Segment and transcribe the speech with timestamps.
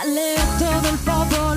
[0.00, 1.51] Alegro todo el pueblo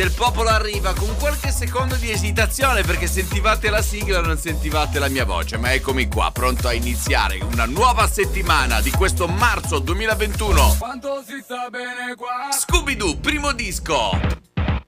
[0.00, 5.08] del popolo arriva con qualche secondo di esitazione perché sentivate la sigla non sentivate la
[5.08, 10.76] mia voce, ma eccomi qua, pronto a iniziare una nuova settimana di questo marzo 2021.
[10.78, 14.18] Quanto si sta bene qua Scooby-Doo, primo disco.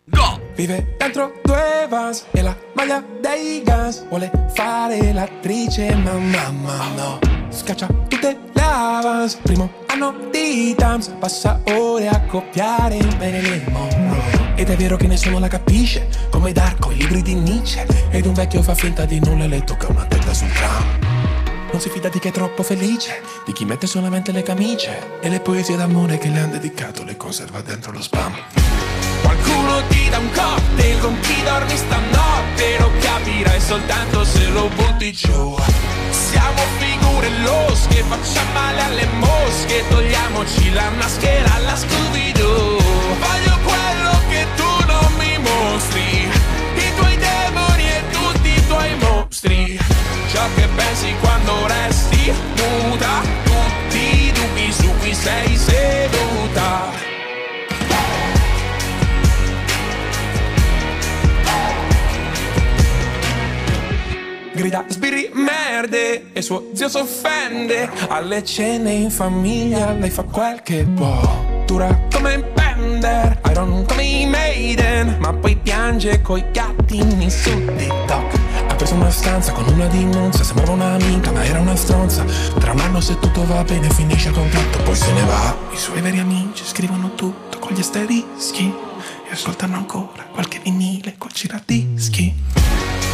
[0.05, 0.41] Go!
[0.55, 7.19] Vive dentro due vans e la maglia dei Guns Vuole fare l'attrice ma mamma no
[7.51, 14.42] Scaccia tutte le avance Primo anno di Tams Passa ore a copiare bene le Monroe
[14.55, 17.87] Ed è vero che nessuno la capisce Come Darko, i libri di Nietzsche.
[18.11, 20.85] Ed un vecchio fa finta di nulla e le tocca una testa sul tram.
[21.73, 25.21] Non si fida di chi è troppo felice, di chi mette solamente le camicie.
[25.21, 28.35] E le poesie d'amore che le han dedicato le conserva dentro lo spam.
[29.23, 32.79] Qualcuno ti dà un cocktail con chi dormi stanotte.
[32.79, 35.57] Lo capirai soltanto se lo butti giù.
[36.11, 39.83] Siamo figure losche, facciamo male alle mosche.
[39.89, 42.79] Togliamoci la maschera alla Scooby-Doo.
[43.19, 43.59] Voglio
[45.73, 46.29] mostri.
[46.75, 49.79] I tuoi demoni e tutti i tuoi mostri.
[50.31, 56.32] Ciò che pensi quando resti muta Tutti i dubbi su cui sei seduta
[64.63, 67.91] grida sbirri merde e suo zio s'offende.
[68.09, 74.05] Alle cene in famiglia lei fa quel che può dura come un Bender Iron come
[74.05, 78.41] i Maiden ma poi piange coi gattini su TikTok.
[78.69, 82.25] Ha preso una stanza con una dimonza sembrava un'amica ma era una stronza.
[82.61, 85.57] Tra un anno se tutto va bene finisce il contratto poi se ne va.
[85.73, 88.73] I suoi veri amici scrivono tutto con gli asterischi
[89.29, 92.92] e ascoltano ancora qualche vinile col giradischi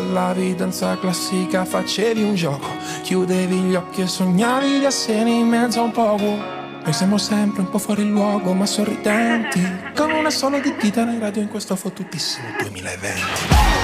[0.00, 2.68] ballavi danza classica facevi un gioco
[3.02, 6.24] Chiudevi gli occhi e sognavi di essere in mezzo a un poco.
[6.24, 9.60] Noi siamo sempre un po' fuori luogo ma sorridenti
[9.94, 13.79] Con una sola di dita in radio in questo fottutissimo 2020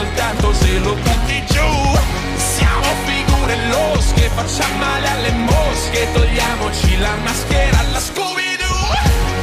[0.00, 1.98] soltanto se lo butti giù.
[2.36, 6.08] Siamo figure losche, facciamo male alle mosche.
[6.12, 8.88] Togliamoci la maschera alla Scooby-Doo.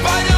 [0.02, 0.38] Voglio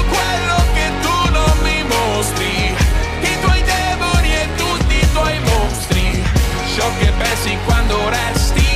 [6.75, 8.68] Ciò che pensi quando resti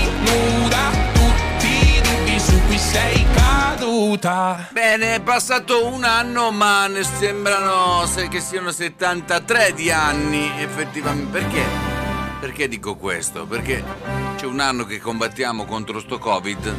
[4.18, 10.52] caduta Bene, è passato un anno, ma ne sembrano se- che siano 73 di anni,
[10.60, 11.40] effettivamente.
[11.40, 11.64] Perché?
[12.40, 13.46] Perché dico questo?
[13.46, 13.84] Perché
[14.36, 16.76] c'è un anno che combattiamo contro sto Covid,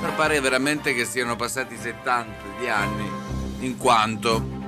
[0.00, 3.10] ma pare veramente che siano passati 70 di anni,
[3.60, 4.59] in quanto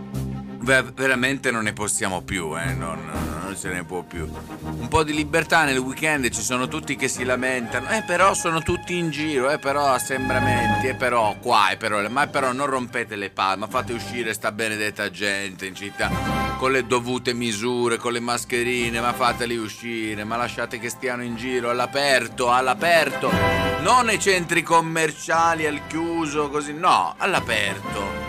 [0.62, 3.10] Ve- veramente non ne possiamo più, eh, non,
[3.42, 4.30] non se ne può più.
[4.60, 8.62] Un po' di libertà nel weekend, ci sono tutti che si lamentano, eh però sono
[8.62, 13.16] tutti in giro, eh però assembramenti, eh però qua, eh però, ma però non rompete
[13.16, 18.12] le palle, ma fate uscire sta benedetta gente in città con le dovute misure, con
[18.12, 23.32] le mascherine, ma fateli uscire, ma lasciate che stiano in giro all'aperto, all'aperto,
[23.80, 28.21] non nei centri commerciali al chiuso, così, no, all'aperto.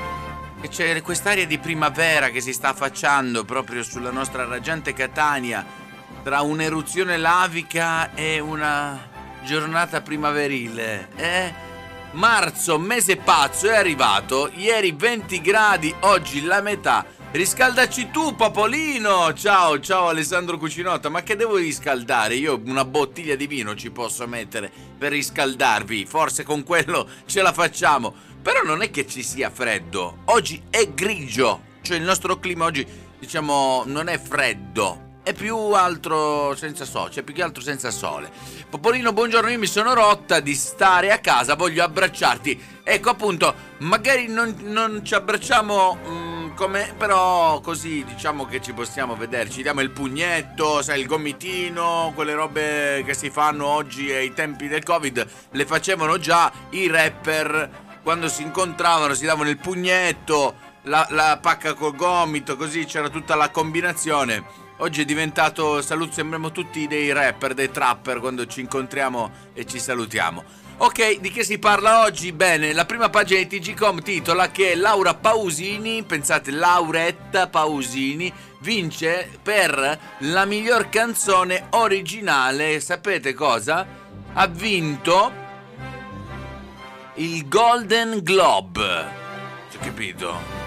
[0.64, 5.66] E c'è quest'aria di primavera che si sta affacciando proprio sulla nostra raggiante Catania
[6.24, 8.98] tra un'eruzione lavica e una
[9.44, 11.10] giornata primaverile.
[11.18, 11.54] Eh?
[12.12, 14.50] Marzo, mese pazzo, è arrivato.
[14.54, 17.06] Ieri 20 gradi, oggi la metà.
[17.34, 19.34] Riscaldaci tu, Popolino!
[19.34, 21.10] Ciao, ciao Alessandro Cucinotta.
[21.10, 22.36] Ma che devo riscaldare?
[22.36, 26.06] Io una bottiglia di vino ci posso mettere per riscaldarvi.
[26.06, 28.32] Forse con quello ce la facciamo.
[28.44, 30.18] Però non è che ci sia freddo.
[30.26, 31.72] Oggi è grigio.
[31.82, 32.86] Cioè il nostro clima oggi,
[33.18, 35.12] diciamo, non è freddo.
[35.24, 38.30] È più altro senza sole, cioè più che altro senza sole.
[38.70, 42.82] Popolino, buongiorno, io mi sono rotta di stare a casa, voglio abbracciarti.
[42.84, 49.16] Ecco appunto, magari non, non ci abbracciamo mm, come, però così diciamo che ci possiamo
[49.16, 49.50] vedere.
[49.50, 54.68] Ci diamo il pugnetto, sai, il gomitino, quelle robe che si fanno oggi ai tempi
[54.68, 61.08] del Covid, le facevano già i rapper quando si incontravano, si davano il pugnetto, la,
[61.10, 64.62] la pacca col gomito, così c'era tutta la combinazione.
[64.78, 69.80] Oggi è diventato, salut, sembriamo tutti dei rapper, dei trapper quando ci incontriamo e ci
[69.80, 70.44] salutiamo.
[70.78, 72.34] Ok, di che si parla oggi?
[72.34, 80.00] Bene, la prima pagina di TGCom titola che Laura Pausini, pensate Lauretta Pausini, vince per
[80.18, 82.80] la miglior canzone originale.
[82.82, 83.86] Sapete cosa?
[84.34, 85.43] Ha vinto
[87.16, 89.06] il Golden Globe.
[89.70, 90.62] Ci capito?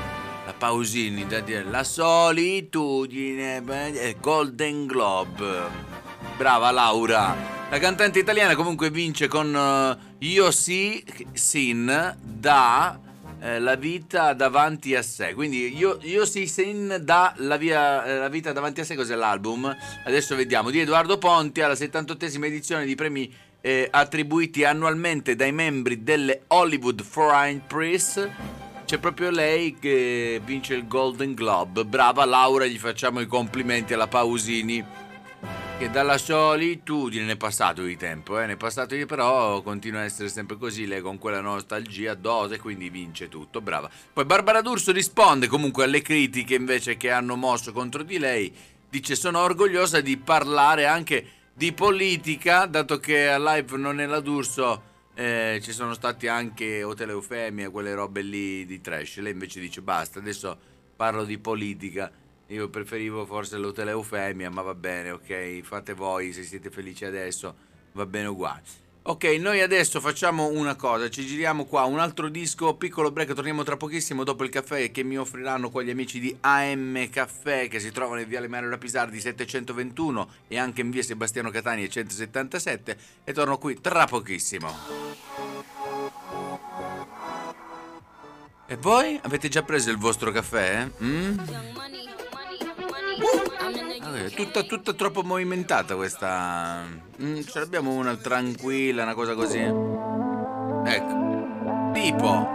[0.44, 3.62] La Pausini da dire la solitudine,
[4.20, 5.94] Golden Globe.
[6.36, 7.34] Brava Laura.
[7.68, 9.96] La cantante italiana comunque vince con eh,
[10.26, 13.00] Io sì, Sin da
[13.40, 15.34] eh, La vita davanti a sé.
[15.34, 19.16] Quindi Io, io sì, Sin da la, via- eh, la vita davanti a sé, cos'è
[19.16, 19.74] l'album?
[20.04, 20.70] Adesso vediamo.
[20.70, 23.34] Di Edoardo Ponti alla 78esima edizione di premi
[23.66, 28.28] eh, attribuiti annualmente dai membri delle Hollywood Foreign Press.
[28.84, 31.84] C'è proprio lei che vince il Golden Globe.
[31.84, 34.84] Brava Laura, gli facciamo i complimenti alla Pausini.
[35.78, 38.46] Che dalla solitudine ne è passato di tempo, eh?
[38.46, 42.58] ne è passato di però continua a essere sempre così, lei con quella nostalgia dose,
[42.60, 43.90] quindi vince tutto, brava.
[44.12, 48.50] Poi Barbara D'Urso risponde comunque alle critiche invece che hanno mosso contro di lei,
[48.88, 54.20] dice sono orgogliosa di parlare anche di politica, dato che a live non è la
[54.20, 54.82] D'Urso
[55.14, 59.80] eh, ci sono stati anche Hotel Eufemia, quelle robe lì di trash, lei invece dice
[59.80, 60.54] basta, adesso
[60.94, 62.12] parlo di politica.
[62.48, 67.56] Io preferivo forse l'hotel Eufemia, ma va bene, ok, fate voi se siete felici adesso,
[67.92, 68.62] va bene uguale.
[69.08, 73.62] Ok, noi adesso facciamo una cosa, ci giriamo qua, un altro disco, piccolo break, torniamo
[73.62, 77.78] tra pochissimo dopo il caffè che mi offriranno qua gli amici di AM Caffè che
[77.78, 83.32] si trovano in Viale Mario Rapisardi 721 e anche in Via Sebastiano Catania 177 e
[83.32, 84.74] torno qui tra pochissimo.
[88.66, 90.90] E voi avete già preso il vostro caffè?
[91.00, 91.38] Mm?
[91.38, 93.55] Ah,
[94.34, 96.84] Tutta, tutta troppo movimentata questa.
[97.22, 99.58] Mm, ce l'abbiamo una tranquilla, una cosa così.
[100.84, 101.24] Ecco.
[101.92, 102.54] Tipo.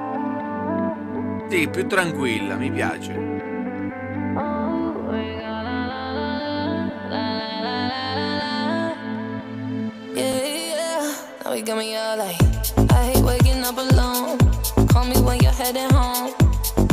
[1.49, 3.31] Sì, più tranquilla, mi piace.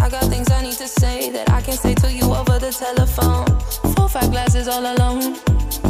[0.09, 2.71] I got things I need to say that I can't say to you over the
[2.73, 3.45] telephone.
[4.09, 5.37] Five glasses all alone.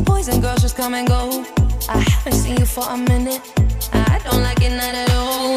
[0.05, 1.45] Boys and girls just come and go.
[1.89, 3.41] I haven't seen you for a minute.
[3.93, 5.55] I don't like it not at all.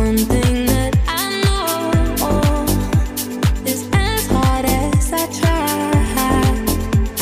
[0.00, 1.90] One thing that I know
[3.66, 5.90] is as hard as I try,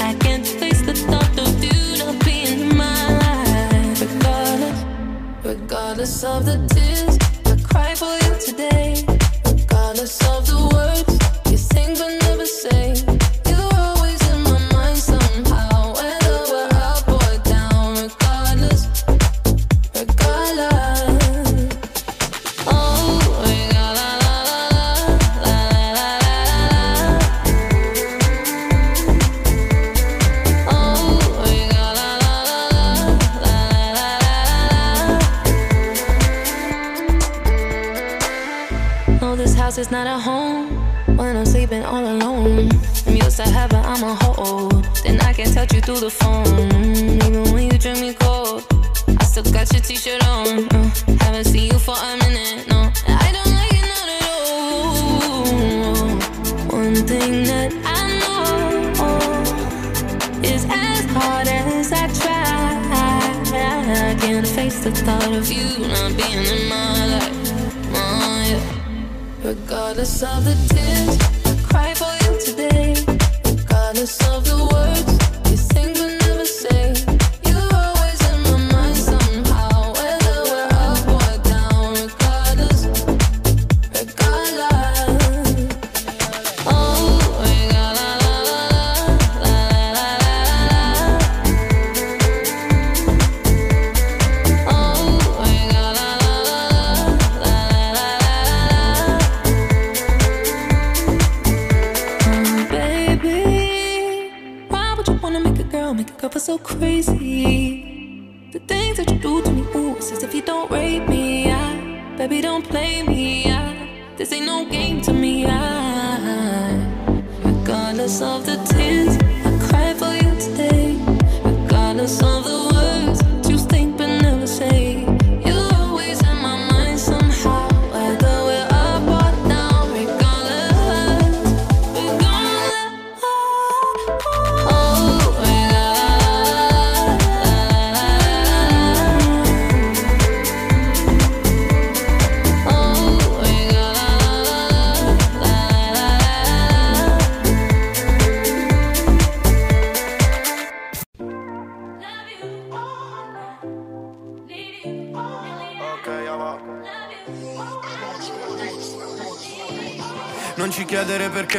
[0.08, 4.00] I can't face the thought of you not being in my life.
[4.02, 4.84] Regardless,
[5.42, 6.71] regardless of the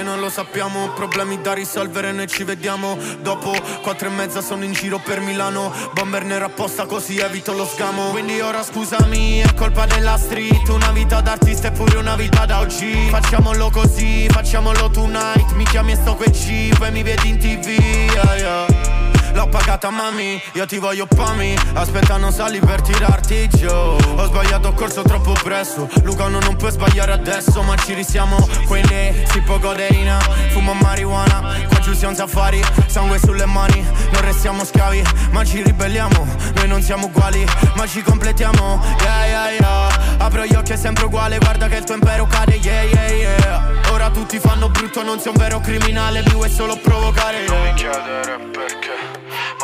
[0.03, 2.97] non lo sappiamo Problemi da risolvere, noi ci vediamo.
[3.21, 7.65] Dopo quattro e mezza sono in giro per Milano Bomber nero apposta così evito lo
[7.65, 12.45] scamo Quindi ora scusami, è colpa della street Una vita d'artista e pure una vita
[12.45, 17.29] da OG Facciamolo così, facciamolo tonight Mi chiami e sto quel G, poi mi vedi
[17.29, 18.92] in tv yeah, yeah.
[19.33, 21.55] L'ho pagata mami, io ti voglio pami.
[21.73, 23.67] Aspetta non sali per tirarti giù.
[23.67, 25.89] Ho sbagliato, corso troppo presto.
[26.03, 28.37] Luca no, non puoi sbagliare adesso Ma ci risiamo,
[28.67, 30.19] quindi si può codeina
[30.51, 32.61] Fumo marijuana, qua giù siamo safari.
[32.87, 35.01] Sangue sulle mani, non restiamo schiavi.
[35.31, 36.25] Ma ci ribelliamo,
[36.55, 37.43] noi non siamo uguali.
[37.75, 40.01] Ma ci completiamo, yeah yeah yeah.
[40.17, 43.71] Apro gli occhi è sempre uguale, guarda che il tuo impero cade, yeah yeah yeah.
[43.91, 46.21] Ora tutti fanno brutto, non sei un vero criminale.
[46.25, 47.45] Mi vuoi solo provocare.
[47.47, 49.02] Non mi chiedere perché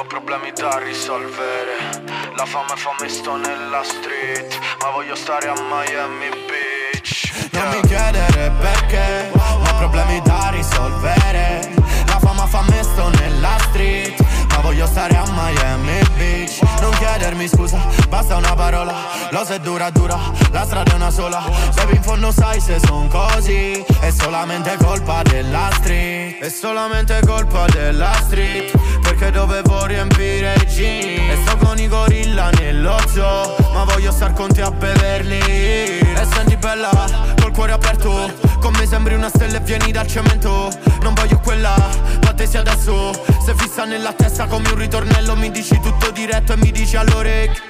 [0.10, 1.78] problemi da risolvere.
[2.36, 7.32] La fame fa me sto nella street Ma voglio stare a Miami Beach.
[7.51, 11.70] Non mi chiedere perché Ho problemi da risolvere.
[12.08, 16.60] La fama fa me sto nella street Ma voglio stare a Miami Beach.
[16.82, 18.94] Non chiedermi scusa, basta una parola.
[19.30, 20.18] Lo se dura dura,
[20.51, 21.44] la strada è una sola.
[21.70, 23.86] Se in fondo sai se son così.
[24.00, 28.72] È solamente colpa della street È solamente colpa della street
[29.19, 31.31] Perché dovevo riempire i jeans.
[31.31, 36.25] E sto con i gorilla nello zoo Ma voglio star con te a Beverly E
[36.33, 36.89] senti bella,
[37.41, 40.71] col cuore aperto Con me sembri una stella e vieni dal cemento.
[41.01, 41.75] Non voglio quella,
[42.21, 43.11] battesi adesso
[43.45, 47.61] Se fissa nella testa come un ritornello Mi dici tutto diretto e mi dici all'orecchio.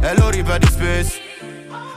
[0.00, 1.31] E lo ripeti spesso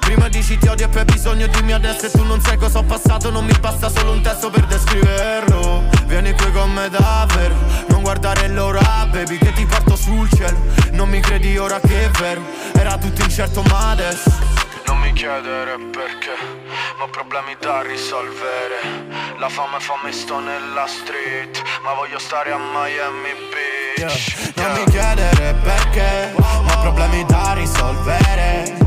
[0.05, 2.57] Prima dici ti odio e poi hai bisogno di me adesso E tu non sai
[2.57, 5.83] cosa ho passato Non mi basta solo un testo per descriverlo.
[6.05, 7.55] Vieni qui con me davvero
[7.87, 10.57] Non guardare l'ora baby Che ti porto sul cielo.
[10.91, 12.41] Non mi credi ora che è vero
[12.75, 14.31] Era tutto incerto ma adesso
[14.85, 16.35] Non mi chiedere perché
[16.99, 19.33] Ma ho problemi da risolvere.
[19.39, 24.53] La fame fa me sto nella street Ma voglio stare a Miami Beach.
[24.53, 28.85] Non mi chiedere perché Ma ho problemi da risolvere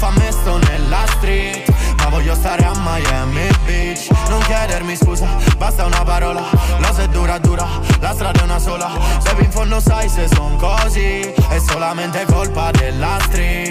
[0.00, 1.94] La fama fa me sto nella street.
[1.98, 4.08] Ma voglio stare a Miami Beach.
[4.30, 5.28] Non chiedermi scusa,
[5.58, 6.42] basta una parola.
[6.78, 7.66] Lo se dura dura,
[8.00, 8.90] la strada è una sola.
[9.18, 11.20] Se in fondo sai se son così.
[11.20, 13.69] È solamente colpa della street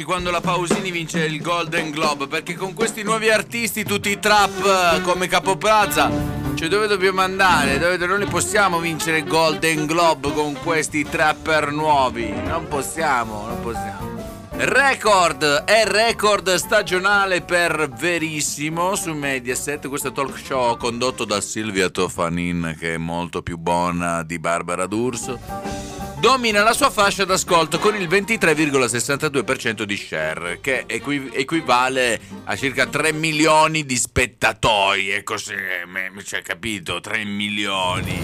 [0.00, 4.18] sorprendiamoci quando la Pausini vince il Golden Globe, perché con questi nuovi artisti, tutti i
[4.18, 6.10] trap eh, come Capo Plaza,
[6.54, 7.78] cioè dove dobbiamo andare?
[7.78, 12.30] Dove non li possiamo vincere il Golden Globe con questi trapper nuovi?
[12.30, 14.08] Non possiamo, non possiamo.
[14.52, 22.76] Record è record stagionale per Verissimo su Mediaset, questo talk show condotto da Silvia Tofanin
[22.78, 25.99] che è molto più buona di Barbara D'Urso.
[26.20, 32.86] Domina la sua fascia d'ascolto con il 23,62% di share, che equi- equivale a circa
[32.86, 35.10] 3 milioni di spettatori.
[35.12, 35.54] E così,
[35.86, 37.00] mi mi- cioè, capito?
[37.00, 38.22] 3 milioni.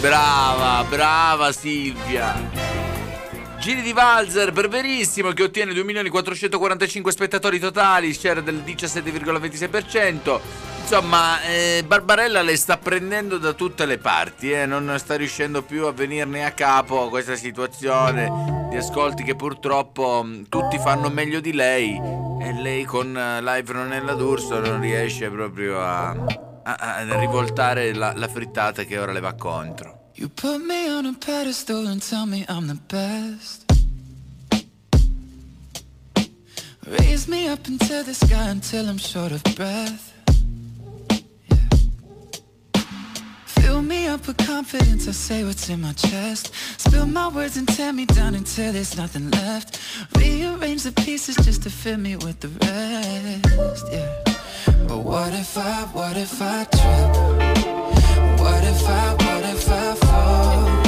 [0.00, 2.50] Brava, brava Silvia.
[3.60, 10.40] Giri di Valzer per Verissimo che ottiene 2.445 spettatori totali, share del 17,26%.
[10.80, 15.84] Insomma, eh, Barbarella le sta prendendo da tutte le parti, eh, non sta riuscendo più
[15.84, 21.52] a venirne a capo questa situazione di ascolti che purtroppo mh, tutti fanno meglio di
[21.52, 22.00] lei
[22.40, 28.14] e lei con eh, Live Ronella D'Urso non riesce proprio a, a- a rivoltare la,
[28.16, 29.99] la frittata che ora le va contro.
[30.20, 33.64] You put me on a pedestal and tell me I'm the best.
[36.86, 40.12] Raise me up into the sky until I'm short of breath.
[43.46, 46.52] Fill me up with confidence, I say what's in my chest.
[46.76, 49.80] Spill my words and tear me down until there's nothing left.
[50.18, 53.86] Rearrange the pieces just to fill me with the rest.
[53.90, 54.29] Yeah.
[54.88, 57.10] But what if I, what if I trip?
[58.40, 60.79] What if I, what if I fall?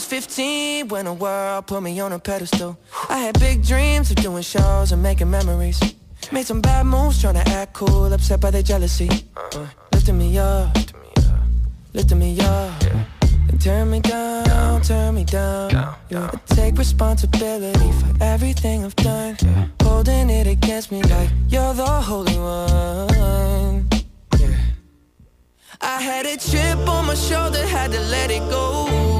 [0.00, 2.78] Was 15 when the world put me on a pedestal.
[3.10, 5.78] I had big dreams of doing shows and making memories.
[6.32, 9.10] Made some bad moves trying to act cool, upset by their jealousy.
[9.92, 10.74] Lifting me up,
[11.92, 12.82] lifting me up.
[13.48, 15.70] And turn me down, turn me down.
[16.08, 16.30] Yeah.
[16.32, 19.36] I take responsibility for everything I've done.
[19.82, 23.88] Holding it against me like you're the holy one.
[25.82, 29.19] I had a chip on my shoulder, had to let it go.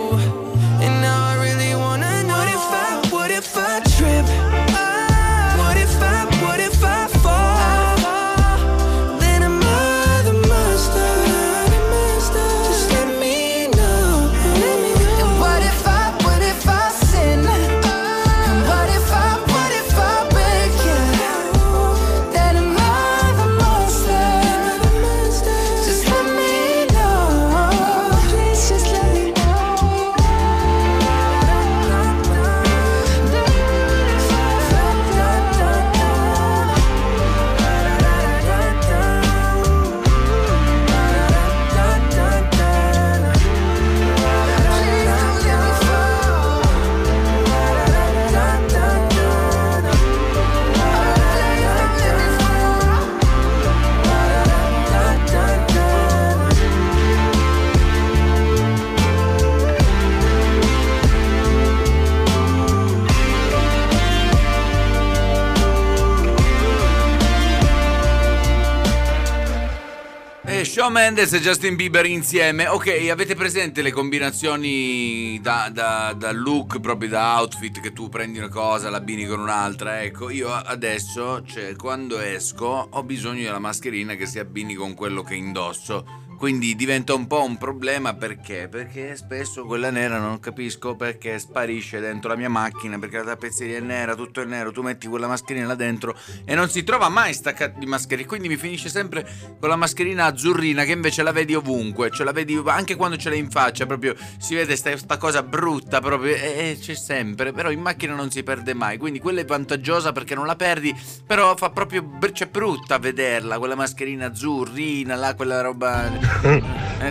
[70.81, 72.65] Shawn Mendes e Justin Bieber insieme.
[72.65, 78.39] Ok, avete presente le combinazioni da, da- da look, proprio da outfit, che tu prendi
[78.39, 80.01] una cosa, l'abbini con un'altra?
[80.01, 85.21] Ecco, io adesso, cioè, quando esco, ho bisogno della mascherina che si abbini con quello
[85.21, 86.20] che indosso.
[86.41, 88.67] Quindi diventa un po' un problema perché?
[88.67, 93.77] Perché spesso quella nera non capisco perché sparisce dentro la mia macchina, perché la tappezzeria
[93.77, 97.09] è nera, tutto è nero, tu metti quella mascherina là dentro e non si trova
[97.09, 99.23] mai sta di mascherina, quindi mi finisce sempre
[99.59, 103.29] con la mascherina azzurrina che invece la vedi ovunque, ce la vedi anche quando ce
[103.29, 107.51] l'hai in faccia, proprio si vede sta, sta cosa brutta proprio e, e c'è sempre,
[107.51, 110.91] però in macchina non si perde mai, quindi quella è vantaggiosa perché non la perdi,
[111.23, 116.30] però fa proprio c'è brutta a vederla, quella mascherina azzurrina, là quella roba.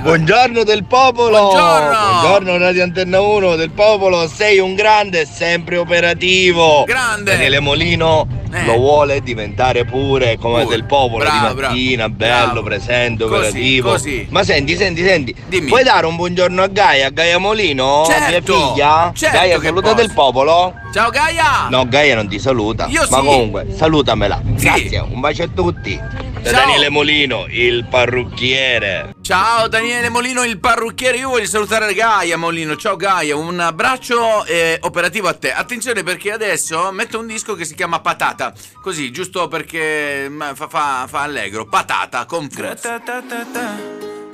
[0.03, 1.39] Buongiorno del popolo!
[1.51, 1.97] Buongiorno!
[2.21, 6.85] Buongiorno Radio Antenna 1 del popolo, sei un grande sempre operativo!
[6.87, 7.33] Grande!
[7.33, 8.65] Daniele Molino Eh.
[8.65, 10.75] lo vuole diventare pure come Pure.
[10.77, 13.91] del popolo Bravo, di mattina, bravo, bello, presente, Così, operativo.
[13.91, 14.27] così.
[14.31, 15.67] Ma senti, senti, senti, Dimmi.
[15.69, 18.05] puoi dare un buongiorno a Gaia, Gaia Molino?
[18.09, 19.13] Certo, Mia figlia?
[19.15, 19.95] certo Gaia saluta posso.
[19.95, 20.75] del popolo?
[20.93, 21.69] Ciao Gaia!
[21.69, 22.87] No, Gaia non ti saluta.
[22.89, 23.13] Io Ma sì.
[23.13, 24.41] comunque, salutamela.
[24.57, 24.65] Sì.
[24.65, 25.95] Grazie, un bacio a tutti.
[26.43, 26.61] Da Ciao.
[26.61, 29.10] Daniele Molino, il parrucchiere.
[29.22, 31.18] Ciao Daniele Molino, il parrucchiere.
[31.18, 32.76] Io voglio salutare Gaia Molino.
[32.76, 35.52] Ciao Gaia, un abbraccio eh, operativo a te.
[35.52, 38.54] Attenzione perché adesso metto un disco che si chiama Patata.
[38.82, 41.66] Così, giusto perché ma, fa, fa, fa allegro.
[41.66, 42.86] Patata con Fuzz.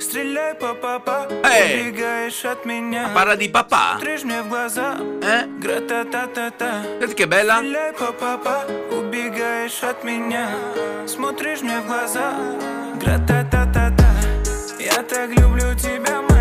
[0.02, 1.90] Стреляй по папа, Эй!
[1.92, 3.94] убегаешь от меня Parla di papà.
[3.98, 5.46] Смотришь мне в глаза, Eh?
[5.60, 7.58] гра-та-та-та-та Senti che bella.
[7.58, 10.48] Стреляй по папа, убегаешь от меня
[11.06, 12.34] Смотришь мне в глаза,
[13.00, 13.85] гра-та-та-та-та
[14.97, 16.36] Я так люблю тебя, моя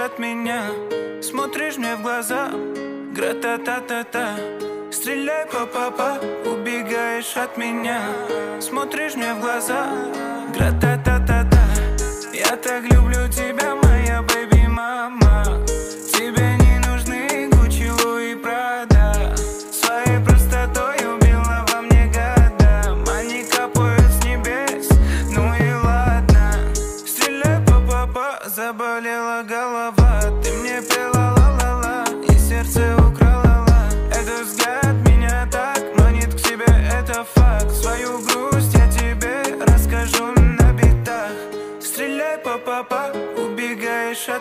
[0.00, 0.62] от меня.
[1.22, 2.50] Смотришь мне в глаза,
[3.14, 4.36] гра-та-та-та-та
[4.90, 8.00] Стреляй по папа, убегаешь от меня.
[8.60, 9.92] Смотришь мне в глаза,
[10.54, 11.62] гра-та-та-та-та
[12.32, 13.79] Я так люблю тебя,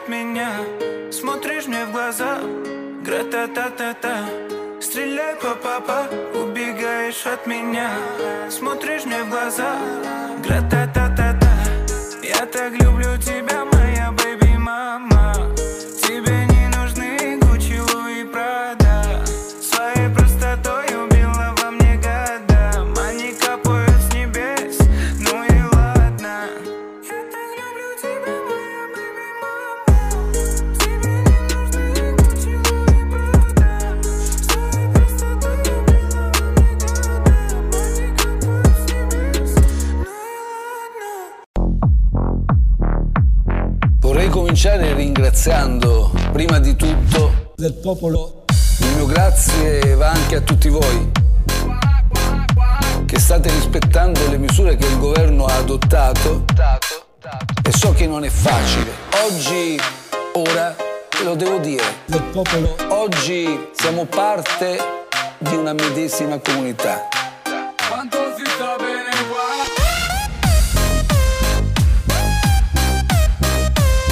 [0.10, 0.52] меня.
[1.12, 2.40] Смотришь мне в глаза,
[3.06, 4.26] гра-та-та-та-та
[4.82, 7.92] Стреляй по папа, убегаешь от меня.
[8.50, 9.78] Смотришь мне в глаза,
[10.44, 11.54] гра-та-та-та-та
[12.24, 12.89] Я так люблю
[45.40, 48.44] ringraziando prima di tutto del popolo.
[48.80, 51.12] Il mio grazie va anche a tutti voi
[53.06, 56.44] che state rispettando le misure che il governo ha adottato
[57.64, 58.92] e so che non è facile.
[59.26, 59.80] Oggi,
[60.34, 60.76] ora,
[61.24, 62.76] lo devo dire, del popolo.
[62.90, 64.78] Oggi siamo parte
[65.38, 67.08] di una medesima comunità.
[67.88, 69.48] Quanto si sta bene qua?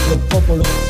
[0.08, 0.87] del popolo.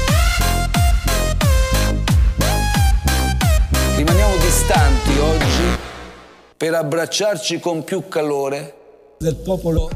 [4.67, 5.79] Distanti oggi
[6.57, 8.73] per abbracciarci con più calore
[9.17, 9.89] del popolo.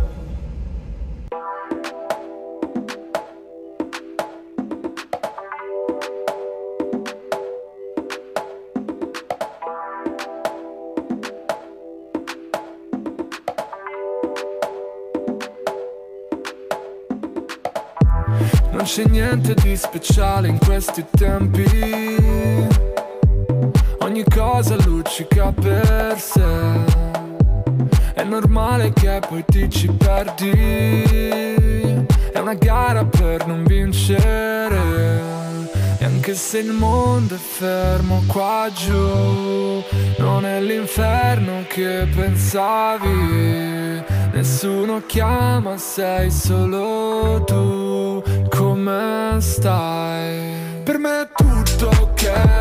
[18.72, 22.71] Non c'è niente di speciale in questi tempi.
[24.12, 26.44] Ogni cosa luccica per sé.
[28.14, 30.52] È normale che poi ti ci perdi.
[32.34, 34.82] È una gara per non vincere.
[35.98, 39.82] E anche se il mondo è fermo qua giù,
[40.18, 44.04] non è l'inferno che pensavi.
[44.34, 48.22] Nessuno chiama, sei solo tu.
[48.50, 50.82] Come stai?
[50.84, 52.61] Per me è tutto ok.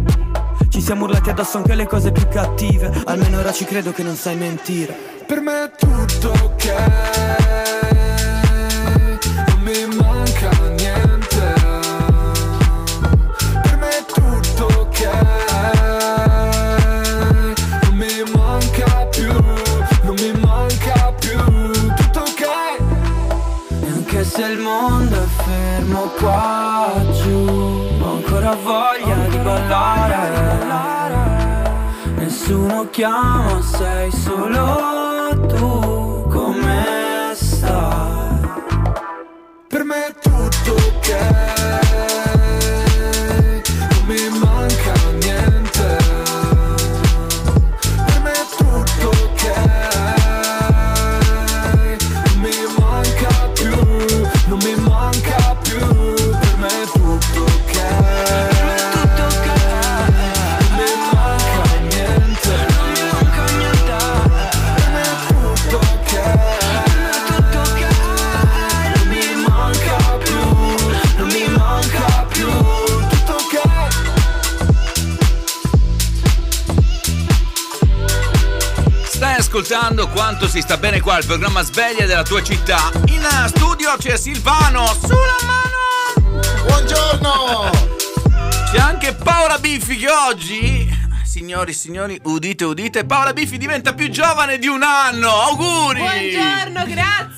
[0.71, 3.03] Ci siamo urlati addosso anche le cose più cattive.
[3.05, 4.95] Almeno ora ci credo che non sai mentire.
[5.27, 6.65] Per me è tutto ok.
[9.49, 11.53] Non mi manca niente.
[13.61, 14.99] Per me è tutto ok.
[17.83, 19.33] Non mi manca più
[20.03, 21.37] Non mi manca più.
[21.95, 22.41] Tutto ok.
[23.83, 30.10] E anche se il mondo è fermo qua giù Ho ancora voglia di ballare
[32.51, 38.39] Nessuno chiama, sei solo tu Come stai?
[39.69, 41.50] Per me è tutto ok
[79.61, 82.89] ascoltando quanto si sta bene qua il programma Sveglia della tua città.
[83.05, 86.41] In eh, studio c'è Silvano sulla mano.
[86.65, 87.69] Buongiorno!
[88.71, 90.89] C'è anche Paola Biffi che oggi,
[91.23, 95.29] signori e signori, udite udite, Paola Biffi diventa più giovane di un anno.
[95.29, 95.99] Auguri!
[95.99, 97.30] Buongiorno, grazie.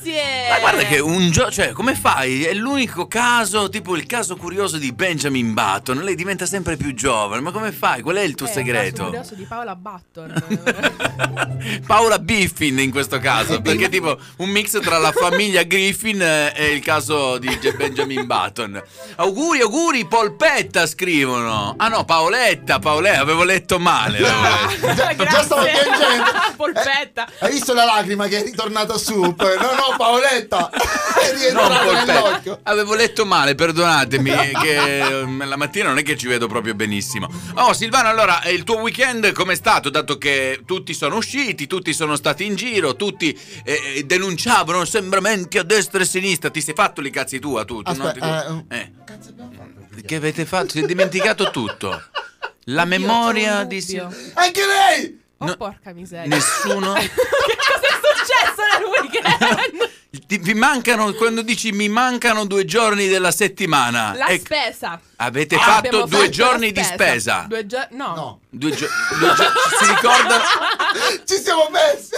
[0.49, 2.43] Ma guarda che un gioco, cioè, come fai?
[2.43, 5.99] È l'unico caso, tipo il caso curioso di Benjamin Button.
[5.99, 7.41] Lei diventa sempre più giovane.
[7.41, 8.01] Ma come fai?
[8.01, 9.05] Qual è il tuo Eh, segreto?
[9.05, 11.01] curioso di Paola Button.
[11.87, 16.53] Paola Biffin in questo caso, perché è tipo un mix tra la famiglia Griffin eh,
[16.55, 18.81] e il caso di Benjamin Button.
[19.15, 21.73] Auguri, auguri, Polpetta scrivono.
[21.77, 24.19] Ah no, Paoletta, Paoletta, avevo letto male.
[24.93, 26.31] Già, già stavo piangendo.
[26.55, 27.27] Polpetta.
[27.39, 29.33] Hai visto la lacrima che è ritornata su?
[29.35, 30.69] Poi, no, no, Paoletta.
[31.23, 32.05] È Polpetta.
[32.05, 32.59] nell'occhio.
[32.63, 37.29] Avevo letto male, perdonatemi, che eh, la mattina non è che ci vedo proprio benissimo.
[37.55, 39.89] Oh, Silvano, allora, eh, il tuo weekend com'è stato?
[39.89, 45.57] Dato che tutti sono usciti, tutti sono stati in giro, tutti eh, eh, denunciavano sembramenti
[45.57, 46.49] a destra e a sinistra.
[46.49, 47.81] Ti sei fatto li cazzi tua, tu?
[47.81, 48.05] tu, no?
[48.07, 48.91] Aspetta, Ti- eh.
[50.05, 50.69] Che avete fatto?
[50.71, 52.01] Si è dimenticato tutto.
[52.65, 55.21] La memoria di Sil- Anche lei!
[55.51, 56.27] Oh, porca miseria.
[56.35, 56.93] Nessuno.
[56.99, 59.91] che cosa è successo nel weekend?
[60.27, 64.13] Ti- vi mancano, quando dici mi mancano due giorni della settimana.
[64.15, 64.99] La ecco, spesa.
[65.17, 67.45] avete Ah, fatto due fatto giorni la di spesa.
[67.47, 67.97] Due giorni.
[67.97, 68.39] No.
[68.49, 68.87] Due, gio-
[69.19, 70.43] due gio- si ricordano.
[71.25, 72.15] Ci siamo messi.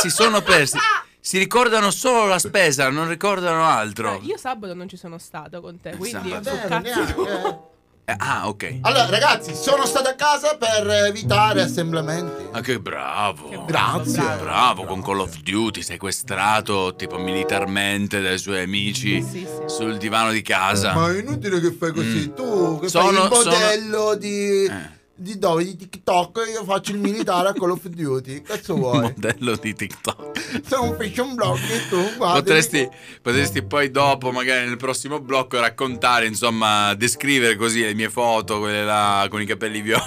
[0.00, 0.78] si sono persi.
[1.20, 4.14] Si ricordano solo la spesa, non ricordano altro.
[4.14, 6.50] Eh, io sabato non ci sono stato con te, quindi sabato.
[6.56, 7.66] su cazzi tu.
[8.10, 8.78] Eh, ah, ok.
[8.80, 12.48] Allora, ragazzi, sono stato a casa per evitare assemblamenti.
[12.52, 13.64] Ah, che bravo.
[13.66, 14.22] Grazie.
[14.40, 19.22] Bravo, con Call of Duty sequestrato tipo militarmente dai suoi amici
[19.66, 20.94] sul divano di casa.
[20.94, 22.32] Ma è inutile che fai così.
[22.32, 24.72] Tu che Sono- fai il sono- modello di.
[25.20, 25.64] Di dove?
[25.64, 28.40] Di TikTok io faccio il militare a Call of Duty.
[28.42, 29.00] Cazzo vuoi?
[29.00, 30.62] Modello di TikTok.
[30.64, 32.38] Sono un fashion blog e tu guarda.
[32.38, 32.88] Potresti,
[33.20, 38.84] potresti poi dopo, magari nel prossimo blocco, raccontare, insomma, descrivere così le mie foto, quelle
[38.84, 40.06] là con i capelli viola.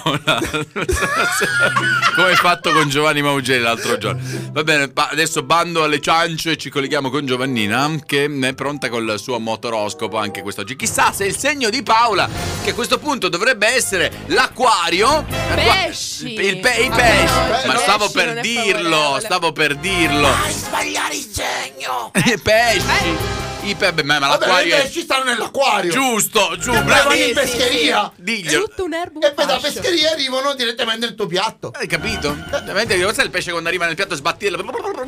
[2.14, 4.22] Come hai fatto con Giovanni Maugeri l'altro giorno.
[4.52, 9.18] Va bene, adesso bando alle ciance e ci colleghiamo con Giovannina, che è pronta col
[9.18, 10.74] suo motoroscopo anche quest'oggi.
[10.74, 12.26] Chissà se il segno di Paola,
[12.64, 15.00] che a questo punto dovrebbe essere l'acquario.
[15.06, 16.34] Pesci.
[16.34, 17.34] Il, pe- i pesci.
[17.34, 19.20] no, Ma pesci stavo per dirlo, favorevole.
[19.20, 20.28] stavo per dirlo.
[20.48, 22.10] sbagliare il segno!
[22.24, 23.40] I pesci.
[23.64, 25.92] I pe- beh, ma Vabbè, l'acquario i è pesci stanno nell'acquario.
[25.92, 26.72] giusto, giusto.
[26.72, 28.12] Che poi vanno in pescheria.
[28.16, 28.64] Diglielo.
[28.68, 29.20] Tutto un erbo.
[29.20, 31.72] E poi da pescheria arrivano direttamente nel tuo piatto.
[31.74, 32.36] Hai capito?
[32.52, 34.56] Ovviamente cosa è il pesce quando arriva nel piatto e sbatti il-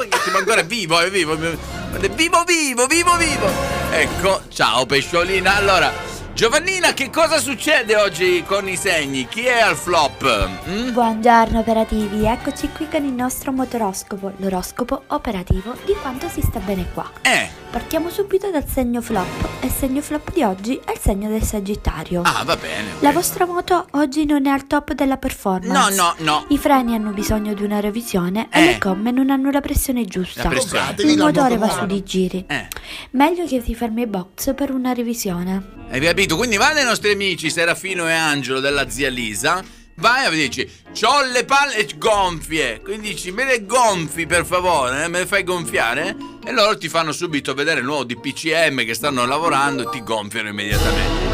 [0.09, 1.35] che tipo ancora è vivo, è vivo.
[1.35, 3.51] È vivo, vivo, vivo, vivo, vivo.
[3.93, 5.57] Ecco, ciao pesciolina.
[5.57, 5.93] Allora,
[6.35, 9.29] Giovannina, che cosa succede oggi con i segni?
[9.29, 10.67] Chi è al flop?
[10.69, 10.91] Mm?
[10.91, 16.91] Buongiorno operativi, eccoci qui con il nostro motoroscopo, l'oroscopo operativo di quanto si sta bene
[16.93, 17.09] qua.
[17.23, 17.64] Eh.
[17.75, 21.43] Partiamo subito dal segno flop e il segno flop di oggi è il segno del
[21.43, 22.23] Sagittario.
[22.25, 22.93] Ah, va bene.
[23.01, 25.93] La vostra moto oggi non è al top della performance.
[25.97, 26.45] No, no, no.
[26.51, 28.65] I freni hanno bisogno di una revisione e Eh.
[28.67, 30.45] le gomme non hanno la pressione giusta.
[30.45, 30.95] La pressione.
[30.99, 32.45] Il motore va su di giri.
[32.47, 32.69] Eh.
[33.11, 35.73] Meglio che ti fermi ai box per una revisione.
[35.91, 36.37] Hai capito?
[36.37, 39.83] Quindi vai dai nostri amici Serafino e Angelo della zia Lisa.
[39.97, 42.81] Vai e dici, c'ho le palle gonfie.
[42.81, 45.09] Quindi dici, me le gonfi per favore, eh?
[45.09, 46.17] me le fai gonfiare?
[46.45, 50.49] E loro ti fanno subito vedere il nuovo DPCM che stanno lavorando e ti gonfiano
[50.49, 51.33] immediatamente.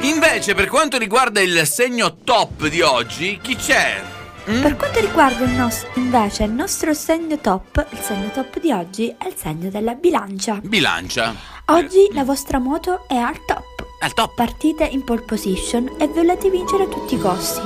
[0.00, 4.02] Invece, per quanto riguarda il segno top di oggi, chi c'è?
[4.50, 4.60] Mm?
[4.60, 9.14] Per quanto riguarda il nos- invece il nostro segno top, il segno top di oggi
[9.16, 10.58] è il segno della bilancia.
[10.60, 11.32] Bilancia.
[11.66, 13.81] Oggi la vostra moto è al top.
[14.02, 14.34] Al top.
[14.34, 17.60] Partite in pole position e volete vincere a tutti i costi.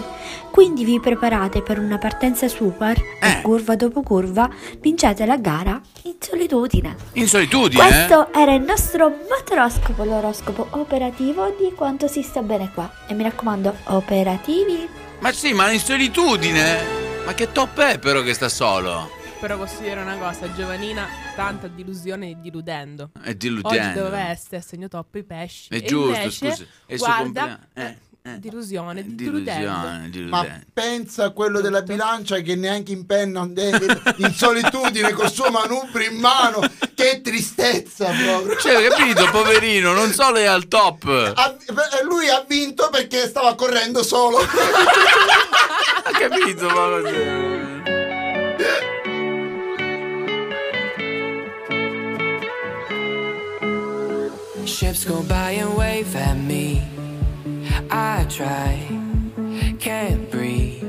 [0.51, 3.31] Quindi vi preparate per una partenza super Eh.
[3.39, 4.49] e curva dopo curva
[4.81, 6.95] vincete la gara in solitudine.
[7.13, 7.87] In solitudine, eh?
[7.87, 12.91] Questo era il nostro motoroscopo, l'oroscopo operativo di quanto si sta bene qua.
[13.09, 14.87] E mi raccomando, operativi.
[15.21, 17.05] Ma sì, ma in solitudine?
[17.25, 19.09] Ma che top è però che sta solo?
[19.47, 21.07] Però posso dire una cosa, Giovanina,
[21.37, 23.11] tanta delusione e diludendo.
[23.23, 24.03] È Oggi diludendo.
[24.03, 25.69] doveva essere a segno top i pesci.
[25.69, 26.67] È giusto, invece, scusi.
[26.85, 27.59] È il suo guarda, compleanno.
[27.75, 28.39] Eh, eh.
[28.41, 30.09] Delusione, Delusione, diludendo.
[30.11, 30.31] diludendo.
[30.31, 33.49] Ma pensa a quello della bilancia che neanche in penna
[34.17, 36.59] in solitudine col suo manubrio in mano.
[36.93, 38.57] Che tristezza proprio.
[38.57, 41.05] Cioè, capito, poverino, non solo è al top.
[41.37, 41.57] Ha-
[42.01, 44.39] e lui ha vinto perché stava correndo solo.
[46.07, 47.56] Ha capito, ma così.
[54.77, 56.83] Ships go by and wave at me.
[57.91, 58.79] I try,
[59.81, 60.83] can't breathe.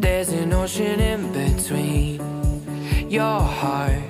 [0.00, 4.09] There's an ocean in between your heart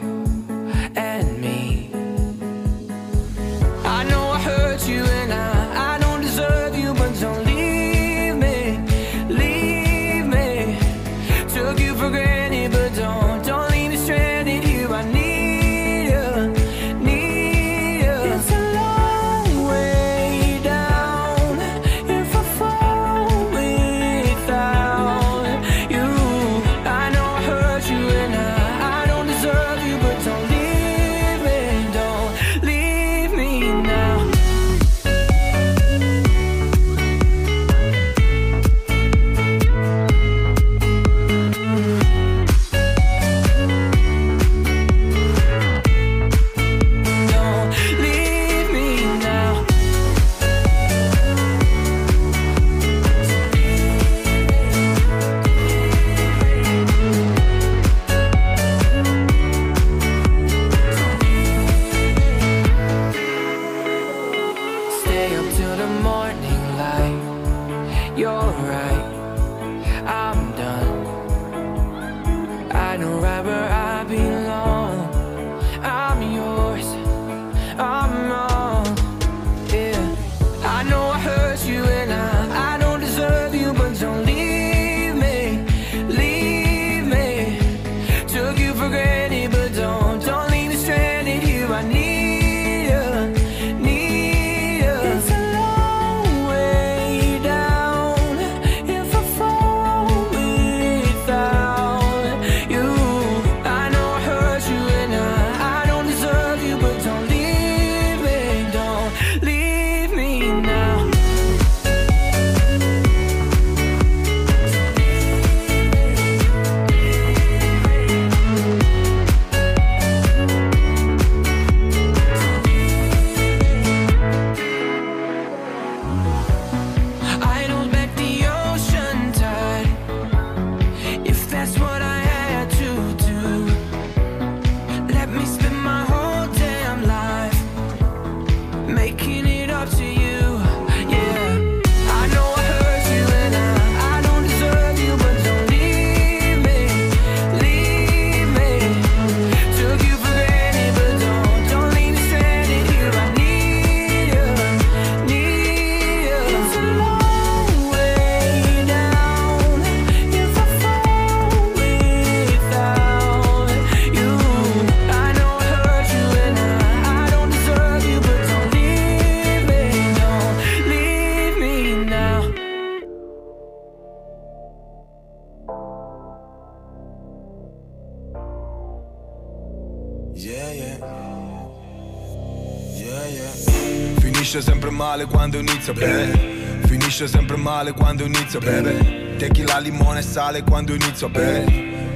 [185.20, 186.80] male quando inizia a bere.
[186.86, 189.36] Finisce sempre male quando inizia a bere.
[189.36, 191.64] Tequila, limone e sale quando inizio a bere.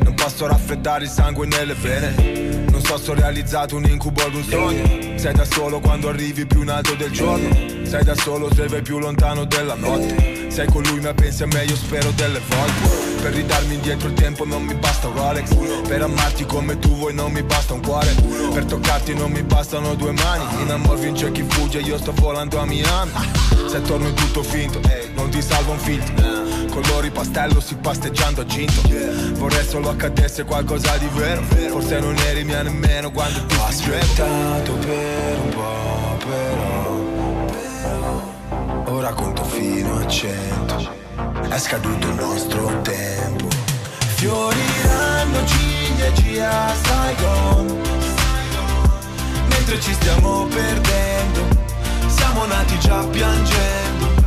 [0.03, 2.54] Non posso raffreddare il sangue nelle vene.
[2.97, 5.19] Se ho realizzato un incubo o un sogno.
[5.19, 7.49] Sei da solo quando arrivi più in alto del giorno.
[7.85, 10.51] Sei da solo se vai più lontano della notte.
[10.51, 13.21] Sei con lui ma pensi a me, io spero delle volte.
[13.21, 15.55] Per ridarmi indietro il tempo non mi basta un Rolex.
[15.87, 18.15] Per amarti come tu vuoi non mi basta un cuore.
[18.53, 20.63] Per toccarti non mi bastano due mani.
[20.63, 23.11] In amor vince chi fugge, io sto volando a Miami.
[23.69, 24.81] Se torno è tutto finto,
[25.15, 26.34] non ti salva un filtro.
[26.75, 28.83] Colori pastello si pasteggiando a ginto.
[29.35, 31.41] Vorrei solo accadesse qualcosa di vero.
[31.71, 37.03] Forse non eri mia nemmeno quando ti Ho aspettato per un po', però.
[38.93, 40.91] Ora conto fino a cento.
[41.49, 43.47] È scaduto il nostro tempo.
[44.17, 47.83] Fioriranno ciliegie a Saigon.
[49.47, 51.41] Mentre ci stiamo perdendo.
[52.09, 54.23] Siamo nati già piangendo.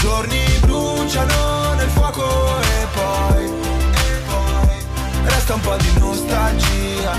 [0.00, 0.44] Giorni
[1.06, 4.76] bruciano nel fuoco e poi, e poi
[5.24, 7.16] resta un po' di nostalgia.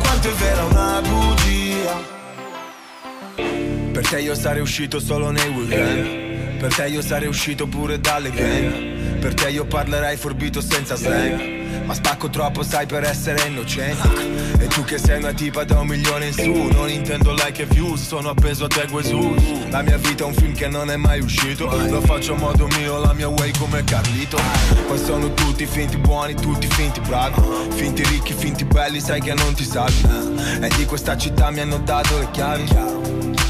[0.00, 2.12] Quanto è vera una bugia.
[3.92, 6.58] Per te io sarei uscito solo nei weekend.
[6.58, 9.18] Per te io sarei uscito pure dalle gang.
[9.20, 11.53] Per te io parlerei forbito senza slang.
[11.84, 14.08] Ma spacco troppo sai per essere innocente.
[14.58, 17.66] E tu che sei una tipa da un milione in su Non intendo like e
[17.66, 19.34] views, sono appeso a te Gesù.
[19.70, 21.66] La mia vita è un film che non è mai uscito.
[21.88, 24.38] Lo faccio a modo mio, la mia way come Carlito.
[24.86, 27.40] Poi sono tutti finti buoni, tutti finti bravi.
[27.74, 30.02] Finti ricchi, finti belli, sai che non ti salvi.
[30.60, 32.64] E di questa città mi hanno dato le chiavi.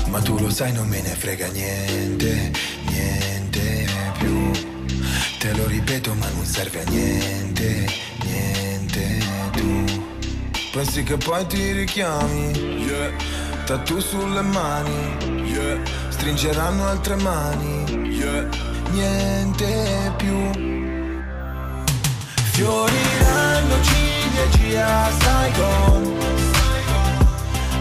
[0.08, 2.52] Ma tu lo sai non me ne frega niente,
[2.88, 3.86] niente
[4.18, 4.50] più.
[5.38, 7.86] Te lo ripeto ma non serve a niente,
[10.74, 12.50] Pensi che poi ti richiami,
[12.84, 13.12] yeah.
[13.64, 15.80] Tattoo sulle mani, yeah.
[16.08, 18.48] Stringeranno altre mani, yeah.
[18.90, 20.50] Niente più.
[22.50, 26.18] Fioriranno ciliegie a Saigon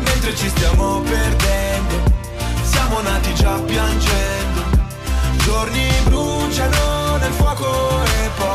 [0.04, 1.96] Mentre ci stiamo perdendo
[2.62, 4.62] Siamo nati già piangendo.
[5.44, 8.53] Giorni bruciano nel fuoco e poi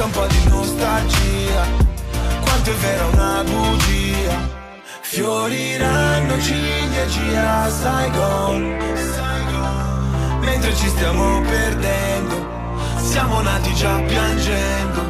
[0.00, 1.66] Resta un po' di nostalgia.
[2.40, 4.48] Quanto è vera una bugia.
[5.02, 8.78] Fioriranno ciliegie a Saigon.
[10.40, 12.48] Mentre ci stiamo perdendo
[12.96, 15.02] Siamo nati già piangendo.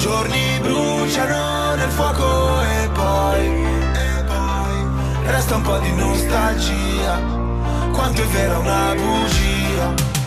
[0.00, 3.66] Giorni bruciano nel fuoco e poi
[5.26, 7.20] Resta un po' di nostalgia.
[7.92, 10.17] Quanto è vera una bugia.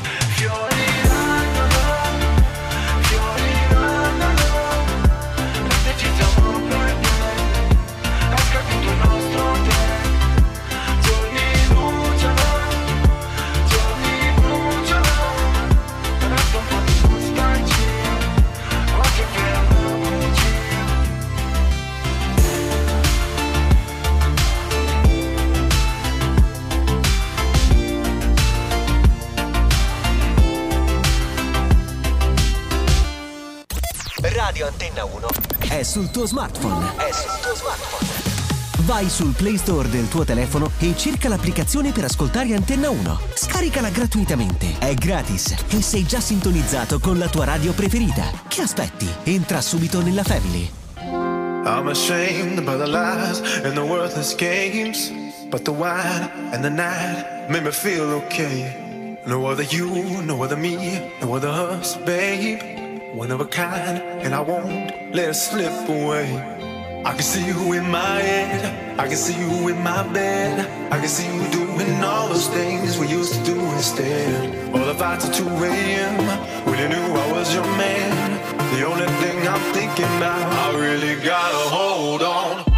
[34.72, 35.28] Antenna 1
[35.68, 36.96] è sul tuo smartphone.
[36.96, 38.86] È sul tuo smartphone.
[38.86, 43.20] Vai sul Play Store del tuo telefono e cerca l'applicazione per ascoltare Antenna 1.
[43.34, 48.24] Scaricala gratuitamente, è gratis e sei già sintonizzato con la tua radio preferita.
[48.48, 49.08] Che aspetti?
[49.24, 50.72] Entra subito nella Family.
[51.66, 55.12] I'm ashamed about the lies and the worthless games.
[55.50, 59.20] But the wine and the night made me feel okay.
[59.28, 62.81] No other you, no other me, no other us, babe.
[63.14, 66.32] One of a kind, and I won't let it slip away.
[67.04, 70.66] I can see you in my head, I can see you in my bed.
[70.94, 74.74] I can see you doing all those things we used to do instead.
[74.74, 76.66] All the fights at 2 a.m.
[76.66, 78.40] when you knew I was your man.
[78.76, 82.71] The only thing I'm thinking about, I really gotta hold on.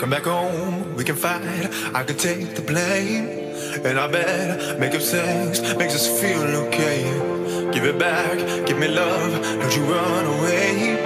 [0.00, 1.42] Come back home, we can fight.
[1.94, 3.28] I can take the blame.
[3.84, 7.02] And I bet make up sex makes us feel okay.
[7.70, 10.96] Give it back, give me love, don't you run away.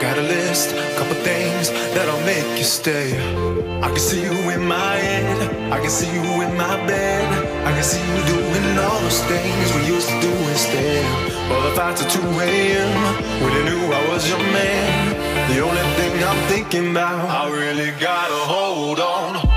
[0.00, 3.12] Got a list, couple things that'll make you stay.
[3.82, 7.48] I can see you in my head, I can see you in my bed.
[7.66, 11.37] I can see you doing all those things we used to do instead.
[11.48, 13.42] Well, the fights at 2 a.m.
[13.42, 15.50] when you knew I was your man.
[15.50, 19.47] The only thing I'm thinking about, I really gotta hold on.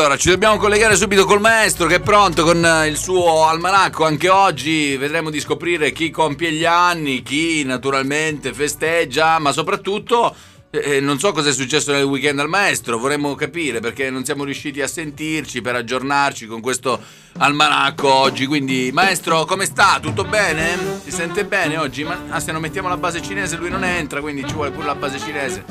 [0.00, 4.06] Allora ci dobbiamo collegare subito col maestro che è pronto con eh, il suo almanacco
[4.06, 4.96] anche oggi.
[4.96, 10.34] Vedremo di scoprire chi compie gli anni, chi naturalmente festeggia, ma soprattutto
[10.72, 14.24] eh, eh, non so cosa è successo nel weekend al maestro, vorremmo capire perché non
[14.24, 17.00] siamo riusciti a sentirci per aggiornarci con questo
[17.38, 18.46] almanacco oggi.
[18.46, 19.98] Quindi, maestro, come sta?
[20.00, 20.78] Tutto bene?
[21.02, 22.04] Si sente bene oggi?
[22.04, 24.86] Ma ah, se non mettiamo la base cinese lui non entra, quindi ci vuole pure
[24.86, 25.64] la base cinese.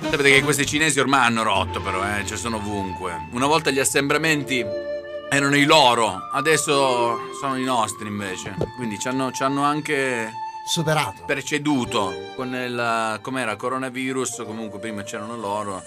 [0.00, 3.28] Sapete che questi cinesi ormai hanno rotto però, eh, ci sono ovunque.
[3.32, 4.64] Una volta gli assembramenti
[5.28, 8.54] erano i loro, adesso sono i nostri invece.
[8.76, 10.32] Quindi ci hanno anche
[10.66, 15.82] superato, preceduto con il com'era coronavirus, comunque prima c'erano loro,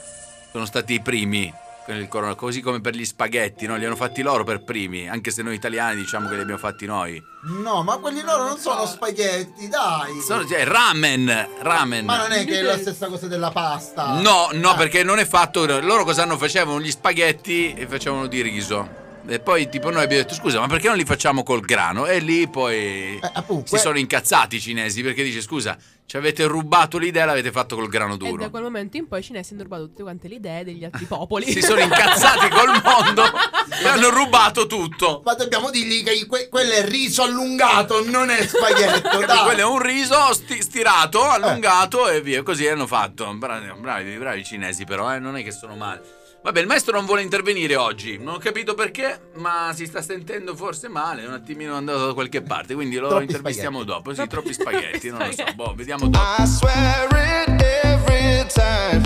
[0.52, 1.54] sono stati i primi
[1.88, 3.78] con il corona, così come per gli spaghetti, no?
[3.78, 6.86] li hanno fatti loro per primi, anche se noi italiani diciamo che li abbiamo fatti
[6.86, 7.24] noi.
[7.64, 10.20] No, ma quelli loro non sono spaghetti, dai.
[10.20, 12.04] Sono cioè, ramen, ramen.
[12.04, 14.20] Ma non è che è la stessa cosa della pasta.
[14.20, 15.66] No, no, perché non è fatto.
[15.80, 16.38] Loro cosa hanno?
[16.38, 19.07] Facevano gli spaghetti e facevano di riso.
[19.30, 22.06] E poi tipo noi abbiamo detto scusa ma perché non li facciamo col grano?
[22.06, 23.20] E lì poi
[23.66, 27.90] si sono incazzati i cinesi perché dice scusa ci avete rubato l'idea l'avete fatto col
[27.90, 28.50] grano E da duro.
[28.50, 31.52] quel momento in poi i cinesi hanno rubato tutte quante le idee degli altri popoli.
[31.52, 33.24] Si sono incazzati col mondo
[33.84, 35.22] e hanno rubato tutto.
[35.26, 39.26] Ma dobbiamo dirgli che que- quello è riso allungato, non è spaghetto.
[39.26, 39.44] Dai.
[39.44, 42.42] Quello è un riso sti- stirato, allungato e via.
[42.42, 43.30] Così hanno fatto.
[43.34, 46.02] Bravi, bravi, bravi i cinesi, però, eh, non è che sono male.
[46.44, 48.18] Vabbè, il maestro non vuole intervenire oggi.
[48.18, 51.24] Non ho capito perché, ma si sta sentendo forse male.
[51.24, 52.74] È un attimino andato da qualche parte.
[52.74, 54.04] Quindi lo Troppi intervistiamo spaghetti.
[54.04, 54.14] dopo.
[54.14, 55.10] Sì, troppi spaghetti.
[55.10, 55.44] non lo so.
[55.56, 56.24] Boh, vediamo dopo.
[56.42, 57.08] I swear
[57.48, 59.04] it every time.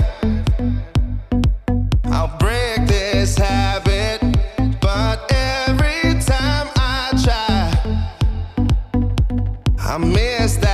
[2.12, 4.20] I'll break this habit,
[4.80, 7.72] but every time I try,
[9.80, 10.71] I miss that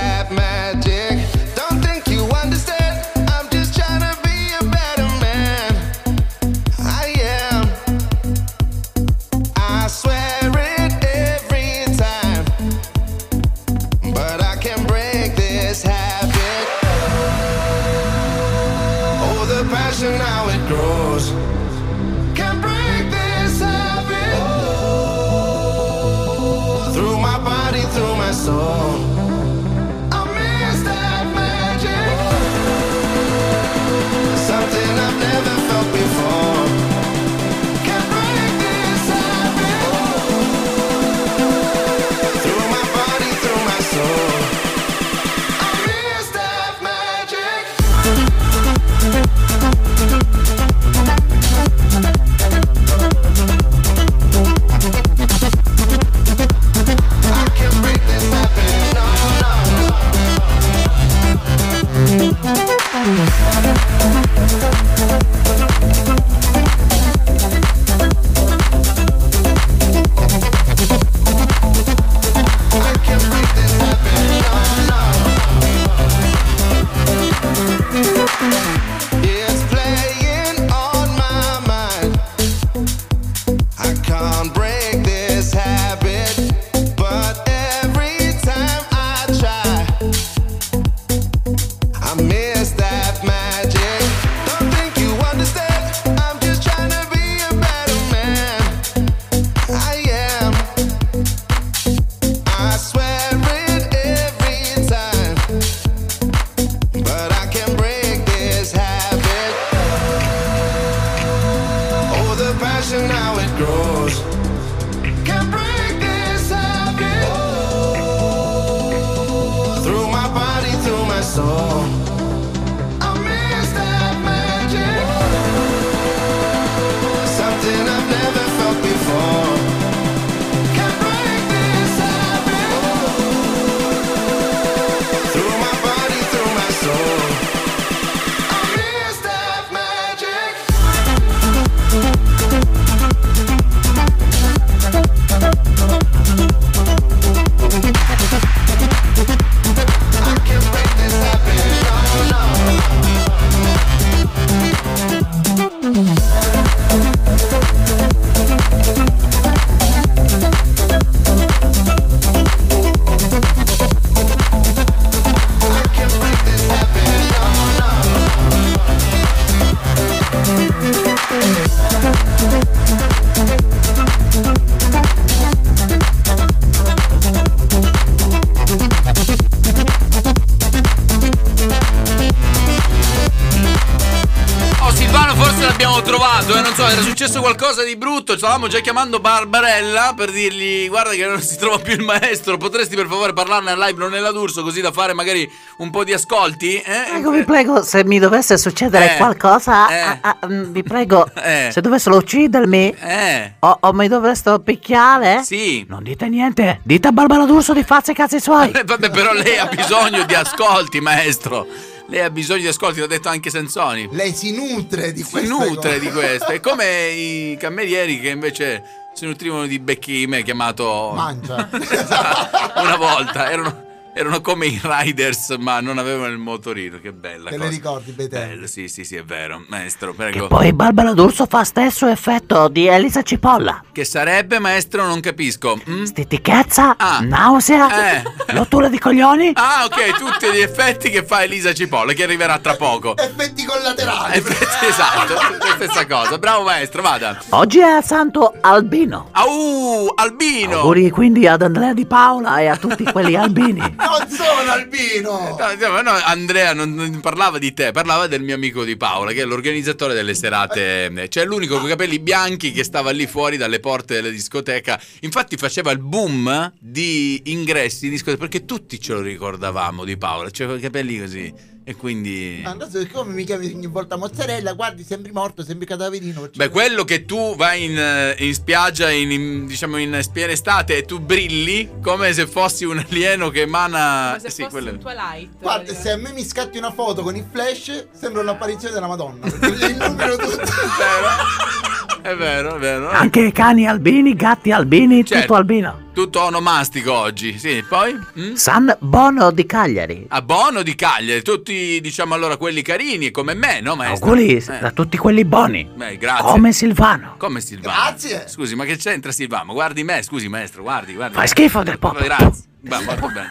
[187.27, 191.77] successo qualcosa di brutto, stavamo già chiamando Barbarella per dirgli guarda che non si trova
[191.77, 195.13] più il maestro, potresti per favore parlarne al live non nella d'Urso così da fare
[195.13, 195.49] magari
[195.79, 196.77] un po' di ascolti?
[196.79, 197.17] Eh?
[197.17, 199.99] Ecco, vi prego, se mi dovesse succedere Eh, qualcosa, eh.
[199.99, 201.69] ah, ah, mm, vi prego, Eh.
[201.71, 203.53] se dovessero uccidermi Eh.
[203.59, 205.85] o, o mi dovessero picchiare, Sì.
[205.89, 208.71] non dite niente, dite a Barbara D'Urso di farsi i cazzi suoi.
[208.71, 211.67] Eh, Vabbè, però lei ha bisogno di ascolti, maestro.
[212.09, 214.07] Lei ha bisogno di ascolti, l'ha detto anche Sensoni.
[214.11, 215.99] Lei si nutre di Si queste nutre cose.
[215.99, 216.45] di questo.
[216.47, 218.83] È come i camerieri che invece
[219.13, 221.67] si nutrivano di becchime chiamato Mangia.
[222.77, 223.49] una volta.
[223.51, 223.85] Erano,
[224.17, 226.97] Erano come i Riders, ma non avevano il motorino.
[226.99, 227.69] Che bella Te cosa.
[227.69, 228.47] le ricordi, Betelli?
[228.55, 229.63] Bello, sì, sì, sì, è vero.
[229.67, 230.47] Maestro, prego.
[230.47, 233.83] Poi Barbara D'Urso fa stesso effetto di Elisa Cipolla.
[233.91, 235.05] Che sarebbe, maestro?
[235.05, 235.79] Non capisco.
[235.87, 236.03] Mm?
[236.05, 238.23] Stitichezza, nausea, Eh.
[238.47, 239.51] rottura di coglioni.
[239.53, 243.15] Ah, ok, tutti gli effetti che fa Elisa Cipolla, che arriverà tra poco.
[243.17, 244.37] Effetti collaterali.
[244.37, 246.39] Effetti, esatto, la stessa cosa.
[246.39, 247.39] Bravo maestro, vada.
[247.49, 249.29] Oggi è santo Albino.
[249.33, 250.77] Au, Albino!
[250.79, 253.65] Auguri quindi ad Andrea Di Paola e a tutti quelli albini.
[254.07, 255.57] Non sono albino!
[255.57, 259.45] No, no, Andrea non, parlava di te, parlava del mio amico di Paola, che è
[259.45, 261.27] l'organizzatore delle serate.
[261.27, 264.99] Cioè, l'unico con i capelli bianchi che stava lì fuori dalle porte della discoteca.
[265.21, 270.49] Infatti, faceva il boom di ingressi di discoteca perché tutti ce lo ricordavamo di Paola.
[270.49, 271.75] Cioè, con i capelli così.
[271.89, 272.61] E quindi.
[272.65, 276.49] Adesso siccome mi chiami ogni volta mozzarella, guardi, sembri morto, sembri cadaverino.
[276.53, 280.97] Beh, quello che tu vai in, eh, in spiaggia in, in- diciamo in piena estate
[280.97, 284.35] e tu brilli come se fossi un alieno che emana.
[284.35, 285.61] Come se eh sì, quello- un Twilight.
[285.61, 289.49] Guarda, se a me mi scatti una foto con il flash, sembra l'apparizione della Madonna.
[289.49, 290.61] Perché gli illumino tutto.
[292.27, 293.09] È vero, è vero.
[293.09, 295.43] Anche cani albini, gatti albini, Certo.
[295.45, 295.99] tutto albino.
[296.11, 297.81] Tutto onomastico oggi, sì.
[297.87, 298.19] Poi?
[298.37, 298.53] Mm?
[298.55, 300.25] San Bono di Cagliari.
[300.27, 304.27] A Bono di Cagliari, tutti diciamo allora quelli carini come me, no maestro?
[304.31, 304.91] Auguri Eh.
[304.93, 305.87] tutti quelli buoni.
[305.95, 306.43] Beh, grazie.
[306.49, 307.35] Come Silvano.
[307.37, 307.95] Come Silvano?
[307.95, 308.43] Grazie.
[308.49, 309.71] Scusi, ma che c'entra Silvano?
[309.71, 311.33] Guardi me, scusi maestro, guardi, guardi.
[311.35, 312.25] Fai schifo del popolo.
[312.25, 312.63] Grazie.
[312.81, 313.49] Va, va bene.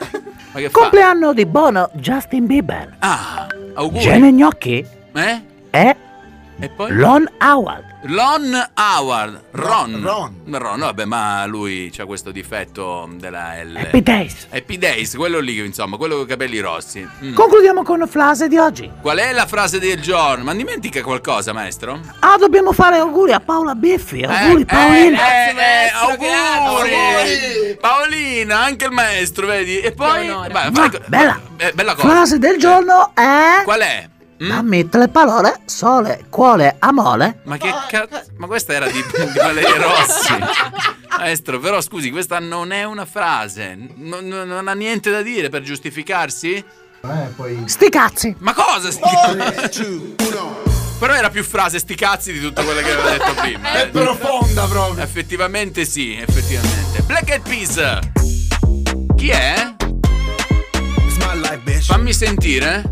[0.53, 0.79] Ma che fa?
[0.81, 2.97] Compleanno di Bono Justin Bieber.
[2.99, 4.03] Ah, auguri.
[4.03, 5.41] Gene Gnocchi Eh?
[5.71, 5.97] e
[6.59, 6.91] E poi?
[6.93, 7.85] Lon Howard.
[8.05, 9.43] Lon Howard.
[9.51, 10.01] Ron.
[10.03, 10.35] Ron.
[10.59, 13.77] Ron, vabbè, ma lui c'ha questo difetto della L.
[13.77, 14.47] Happy Days.
[14.51, 17.07] Happy Days, quello lì, insomma, quello con i capelli rossi.
[17.25, 17.35] Mm.
[17.35, 18.91] Concludiamo con la frase di oggi.
[19.03, 20.45] Qual è la frase del giorno?
[20.45, 22.01] Ma dimentica qualcosa, maestro?
[22.21, 24.23] Ah, dobbiamo fare auguri a Paola Biffi.
[24.23, 25.19] Auguri, Paolina.
[25.19, 26.91] Eh, eh, maestro, auguri!
[26.91, 27.77] grazie.
[27.79, 29.81] Paolina, anche il maestro, vedi?
[29.81, 30.31] E poi...
[30.31, 30.53] onore.
[30.53, 31.41] Vai, Ma, fai- bella.
[31.59, 32.09] eh, bella cosa.
[32.09, 33.63] Frase del giorno è...
[33.65, 34.09] Qual è?
[34.43, 34.49] Mm?
[34.49, 37.41] Dammi tre parole, sole, cuore, amore.
[37.45, 38.25] Ma che cazzo?
[38.37, 40.33] Ma questa era di, di Valeria Rossi.
[41.19, 43.77] Maestro, però scusi, questa non è una frase.
[43.95, 46.55] Non, non- non ha niente da dire per giustificarsi?
[46.55, 47.63] Eh, poi...
[47.65, 48.35] Sti cazzi.
[48.41, 50.15] Ma cosa sti
[50.99, 53.73] Però era più frase sti cazzi di tutto quello che aveva detto prima.
[53.73, 53.87] È eh.
[53.89, 55.03] profonda proprio.
[55.03, 57.01] Effettivamente sì, effettivamente.
[57.03, 57.99] Black Eyed Peas.
[59.17, 59.75] Chi è?
[61.81, 62.83] Fammi sentire.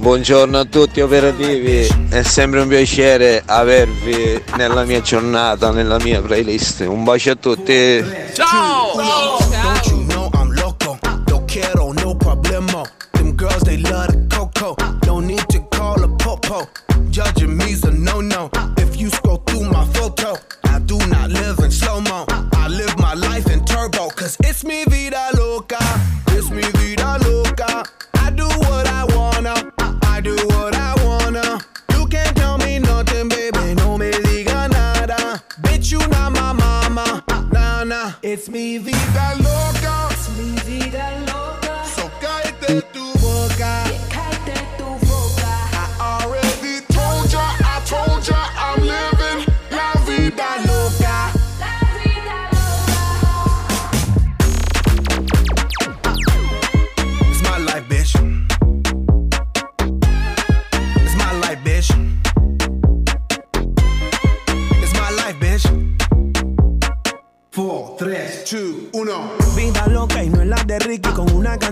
[0.00, 6.80] Buongiorno a tutti operativi, è sempre un piacere avervi nella mia giornata, nella mia playlist.
[6.80, 8.02] Un bacio a tutti.
[8.32, 8.98] Ciao!
[16.18, 16.68] Popo.
[17.10, 18.50] Judging me's a no no.
[18.76, 22.24] If you scroll through my photo, I do not live in slow mo.
[22.52, 24.08] I live my life in turbo.
[24.10, 24.84] Cause it's me
[38.72, 39.39] It's me vida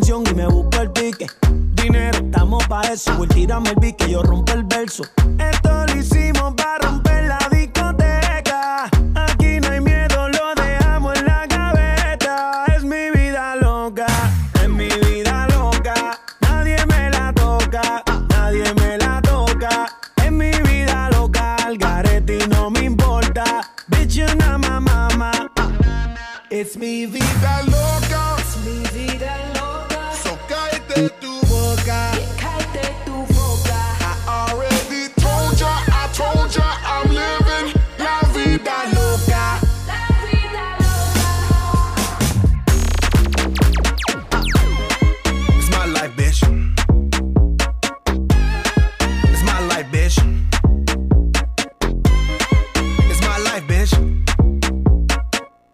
[0.01, 1.27] y me busco el pique.
[1.75, 3.13] Dinero, estamos pa' eso.
[3.17, 5.03] Voy tirarme el pique, yo rompo el verso.
[5.39, 5.58] Esto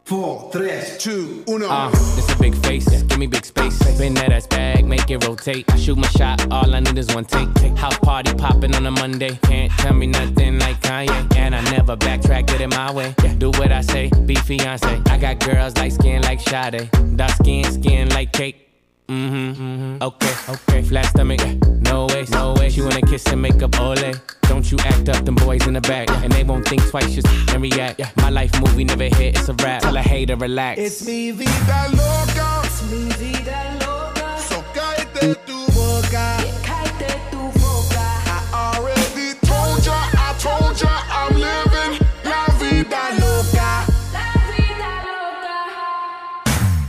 [0.05, 1.63] 4, 3, 2, 1.
[1.63, 3.79] Uh, a big face, give me big space.
[3.79, 5.65] Spin that ass bag, make it rotate.
[5.79, 7.49] Shoot my shot, all I need is one take.
[7.79, 9.39] House party popping on a Monday.
[9.45, 11.37] Can't tell me nothing like Kanye.
[11.37, 13.15] And I never backtrack, get it my way.
[13.39, 15.01] Do what I say, be fiance.
[15.07, 16.91] I got girls like skin like Sade.
[17.17, 18.74] Dark skin, skin like cake.
[19.09, 20.03] Mm-hmm.
[20.03, 20.83] Okay, okay.
[20.83, 21.55] Flat stomach, yeah.
[21.81, 22.71] no way, no way.
[22.71, 24.13] She wanna kiss and make up, ole.
[24.49, 27.27] Don't you act up, them boys in the back, and they won't think twice, just
[27.53, 27.99] and react.
[27.99, 28.11] Yeah.
[28.17, 29.83] My life movie never hit, it's a rap.
[29.83, 30.81] Tell a hater relax.
[30.81, 32.63] It's mi vida loca.
[32.65, 34.39] Es mi vida loca.
[34.39, 36.37] So cállate tu boca.
[36.63, 38.05] Cállate tu boca.
[38.27, 43.85] I already told ya, I told ya, I'm living la vida loca.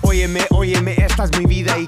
[0.01, 1.88] Óyeme, óyeme, esta es mi vida y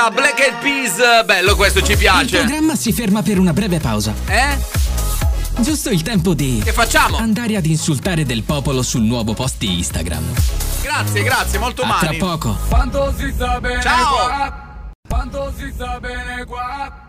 [0.00, 1.24] Loca, Black Eyed Peas.
[1.26, 2.38] Bello, questo ci Il piace.
[2.38, 4.14] programma si ferma per una breve pausa.
[4.26, 4.56] Eh?
[5.58, 6.60] Giusto il tempo di.
[6.64, 7.18] Che facciamo?
[7.18, 10.24] Andare ad insultare del popolo sul nuovo post di Instagram.
[10.80, 12.56] Grazie, grazie, molto A tra poco.
[12.68, 14.14] Quanto si sta bene Ciao.
[14.14, 14.90] qua?
[15.06, 17.08] Quanto si sta bene qua?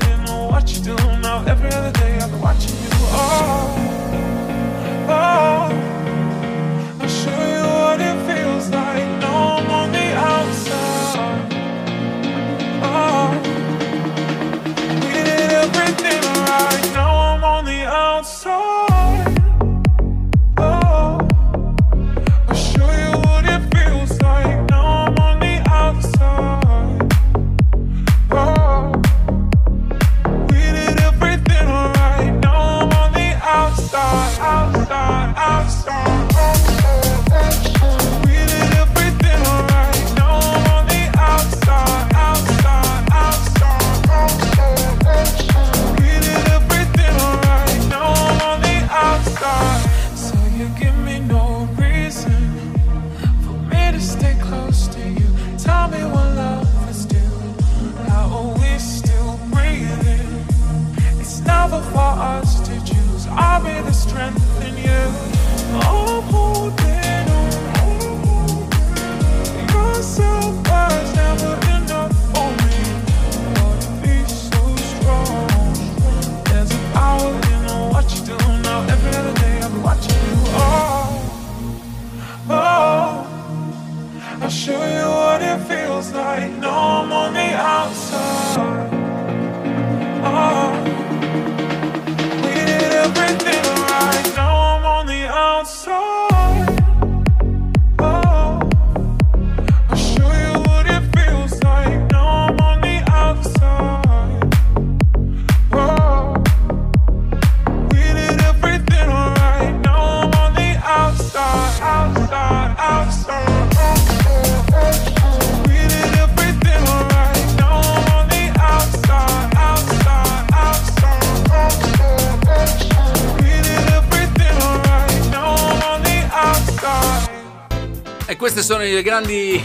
[129.01, 129.61] le grandi,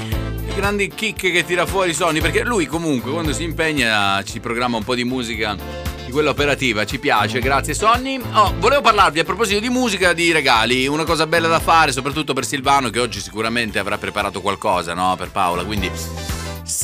[0.54, 2.20] grandi kick che tira fuori Sony.
[2.20, 5.56] Perché lui, comunque, quando si impegna, ci programma un po' di musica
[6.04, 6.84] di quella operativa.
[6.84, 8.20] Ci piace, grazie Sonny.
[8.32, 10.86] Oh, volevo parlarvi a proposito di musica, di regali.
[10.86, 15.14] Una cosa bella da fare, soprattutto per Silvano, che oggi sicuramente avrà preparato qualcosa, no?
[15.16, 15.64] Per Paola.
[15.64, 16.25] Quindi.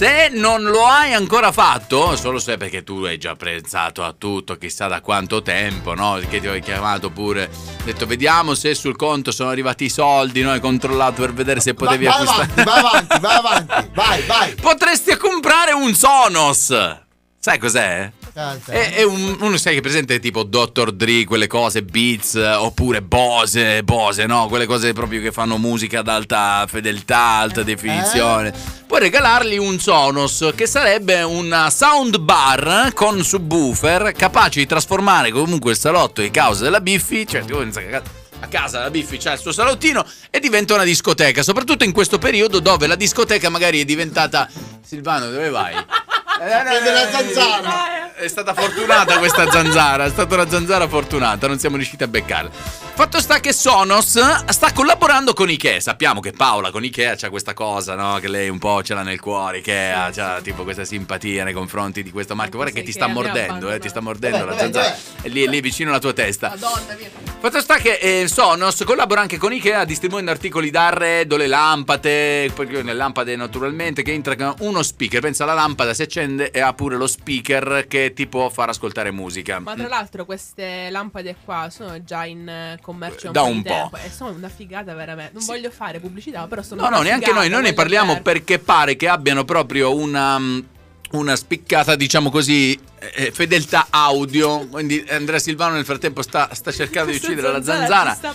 [0.03, 4.57] Se non lo hai ancora fatto, solo se perché tu hai già pensato a tutto,
[4.57, 6.19] chissà da quanto tempo, no?
[6.29, 7.49] Che ti ho chiamato pure,
[7.85, 10.51] detto vediamo se sul conto sono arrivati i soldi, no?
[10.51, 12.51] Hai controllato per vedere se potevi vai acquistare.
[12.53, 14.55] avanti, vai avanti, vai avanti, vai, vai.
[14.61, 16.75] Potresti comprare un Sonos!
[17.39, 18.11] Sai cos'è?
[18.35, 20.93] È, è un, uno sai che è presente tipo Dr.
[20.93, 24.49] Dre, quelle cose, Beats, eh, oppure Bose, Bose, no?
[24.49, 28.55] Quelle cose proprio che fanno musica ad alta fedeltà, alta definizione.
[28.87, 35.73] Puoi regalargli un Sonos che sarebbe una sound bar con subwoofer capace di trasformare comunque
[35.73, 38.03] il salotto di causa della Biffi, cioè che
[38.41, 42.19] a casa la Biffi c'ha il suo salottino e diventa una discoteca, soprattutto in questo
[42.19, 44.49] periodo dove la discoteca magari è diventata
[44.85, 45.75] Silvano, dove vai?
[46.39, 48.02] Prende la zanzara.
[48.23, 52.51] È stata fortunata questa zanzara, è stata una zanzara fortunata, non siamo riusciti a beccarla.
[52.95, 55.81] Fatto sta che Sonos sta collaborando con Ikea.
[55.81, 58.19] Sappiamo che Paola con Ikea c'ha questa cosa, no?
[58.21, 59.59] Che lei un po' ce l'ha nel cuore.
[59.59, 62.59] Ikea c'ha tipo questa simpatia nei confronti di questo marchio.
[62.59, 64.89] Guarda che ti sta Ikea mi ha mordendo, eh, ti sta mordendo la dov'è, zanzara.
[64.89, 65.23] dov'è?
[65.23, 66.51] È lì, lì vicino alla tua testa.
[66.51, 67.11] Madonna mia.
[67.41, 72.93] Fatto sta che eh, Sonos collabora anche con Ikea distribuendo articoli d'arredo, le lampade, le
[72.93, 75.21] lampade naturalmente che integrano uno speaker.
[75.21, 79.11] Pensa alla lampada si accende e ha pure lo speaker che ti può far ascoltare
[79.11, 79.59] musica.
[79.59, 83.71] Ma tra l'altro queste lampade qua sono già in eh, commercio Da un po'.
[83.71, 85.33] tempo E sono una figata veramente.
[85.35, 88.23] Non voglio fare pubblicità, però sono No, no, neanche figata, noi, noi ne parliamo bene.
[88.23, 90.59] perché pare che abbiano proprio una, mm,
[91.13, 92.79] una spiccata, diciamo così,
[93.15, 94.67] eh, fedeltà audio.
[94.69, 98.13] Quindi Andrea Silvano nel frattempo sta, sta cercando di uccidere la zanzara.
[98.15, 98.35] sta.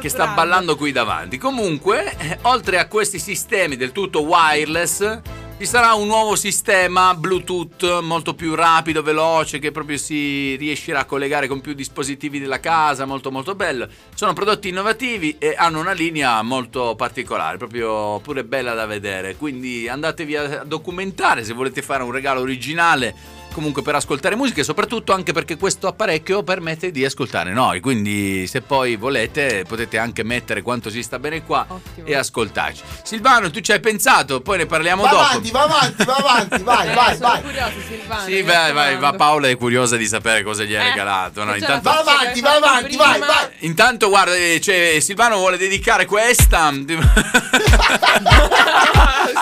[0.00, 1.38] Che sta ballando qui davanti.
[1.38, 5.20] Comunque, eh, oltre a questi sistemi del tutto wireless,
[5.58, 11.04] ci sarà un nuovo sistema Bluetooth molto più rapido, veloce, che proprio si riuscirà a
[11.06, 13.88] collegare con più dispositivi della casa, molto molto bello.
[14.14, 19.36] Sono prodotti innovativi e hanno una linea molto particolare, proprio pure bella da vedere.
[19.36, 23.14] Quindi andatevi a documentare se volete fare un regalo originale
[23.56, 28.46] comunque per ascoltare musica e soprattutto anche perché questo apparecchio permette di ascoltare noi quindi
[28.46, 31.66] se poi volete potete anche mettere quanto si sta bene qua
[32.04, 36.04] e ascoltarci Silvano tu ci hai pensato poi ne parliamo Va dopo avanti, va avanti,
[36.04, 37.40] va avanti, vai, Eh, vai, sono vai.
[37.42, 38.24] curiosa, Silvano.
[38.26, 39.12] sì vai vai va.
[39.14, 42.54] Paola è curiosa di sapere cosa gli hai Eh, regalato no, intanto Va avanti, va
[42.56, 43.26] avanti, vai, prima.
[43.26, 43.48] vai.
[43.60, 46.70] Intanto guarda, eh, cioè, Silvano vuole dedicare questa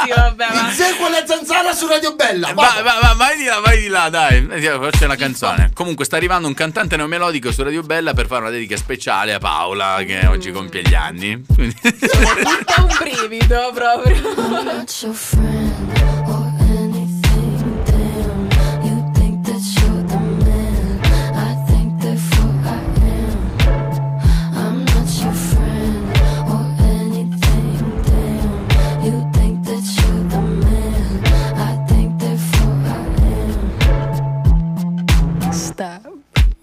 [0.04, 0.60] sì, vabbè, va.
[0.68, 2.52] Insegue la zanzara su Radio Bella.
[2.52, 4.46] Va- va- va- vai di là, vai di là, dai.
[4.46, 5.70] C'è una canzone.
[5.74, 9.38] Comunque sta arrivando un cantante neomelodico su Radio Bella per fare una dedica speciale a
[9.38, 11.42] Paola che oggi compie gli anni.
[11.54, 14.22] Quindi- Tutto un brivido proprio.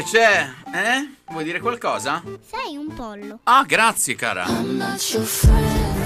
[0.00, 0.78] Che c'è, che?
[0.78, 1.08] Eh?
[1.30, 2.22] Vuoi dire qualcosa?
[2.50, 3.40] Sei un pollo.
[3.44, 4.46] Ah, grazie, cara.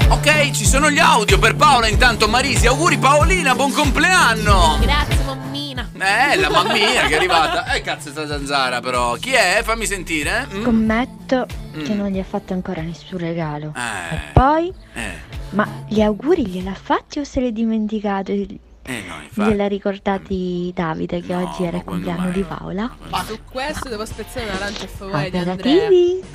[0.08, 1.86] Ok, ci sono gli audio per Paola.
[1.86, 4.78] Intanto Marisi, auguri Paolina, buon compleanno.
[4.80, 5.88] Grazie, mammina.
[5.96, 7.72] Eh, la mammina che è arrivata.
[7.72, 9.14] Eh, cazzo, sta zanzara però.
[9.14, 9.60] Chi è?
[9.62, 10.48] Fammi sentire.
[10.52, 10.62] Mm?
[10.64, 11.96] Scommetto che Mm.
[11.96, 13.72] non gli ha fatto ancora nessun regalo.
[13.76, 14.14] Eh.
[14.16, 14.72] E poi?
[14.94, 18.32] Eh, Ma gli auguri gliel'ha fatti o se li è dimenticato?
[18.86, 19.48] Eh no, infatti.
[19.50, 22.94] Gliel'ha ricordati Davide che oggi era il compleanno di Paola?
[23.26, 25.88] Su questo devo spezzare una lancia a favore di Andrea.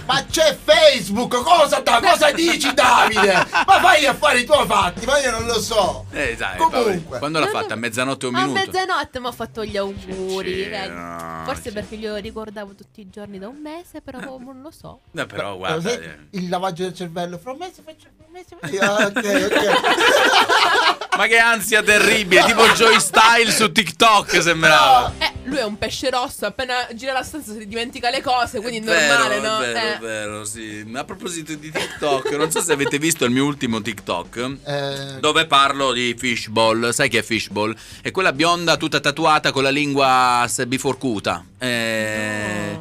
[0.06, 3.45] Ma c'è Facebook, cosa, da, cosa dici Davide?
[3.68, 6.06] Ma vai a fare i tuoi fatti, ma io non lo so.
[6.12, 6.95] Eh, dai, Comunque.
[7.02, 7.74] Paola, Quando l'ha fatta?
[7.76, 8.60] A mezzanotte e un A minuto?
[8.66, 10.68] mezzanotte mi ha fatto gli auguri.
[10.89, 15.02] No, Forse perché glielo ricordavo tutti i giorni da un mese, però non lo so.
[15.12, 15.91] No, però guarda.
[15.91, 16.18] Eh.
[16.32, 21.18] il lavaggio del cervello, fra un mese faccio fra un mese faccio- Ah, ok, ok.
[21.18, 25.14] Ma che ansia terribile, tipo Joy Style su TikTok sembrava.
[25.18, 28.80] Eh, lui è un pesce rosso, appena gira la stanza si dimentica le cose, quindi
[28.80, 29.58] è Vero, normale, no?
[29.60, 29.98] vero, Eh.
[30.00, 30.84] vero, sì.
[30.86, 34.58] Ma a proposito di TikTok, non so se avete visto il mio ultimo TikTok.
[34.64, 37.76] Eh, Dove parlo di fishball, sai che è fishball?
[38.02, 41.44] È quella bionda tutta tatuata con la lingua biforcuta.
[41.58, 42.78] Eh,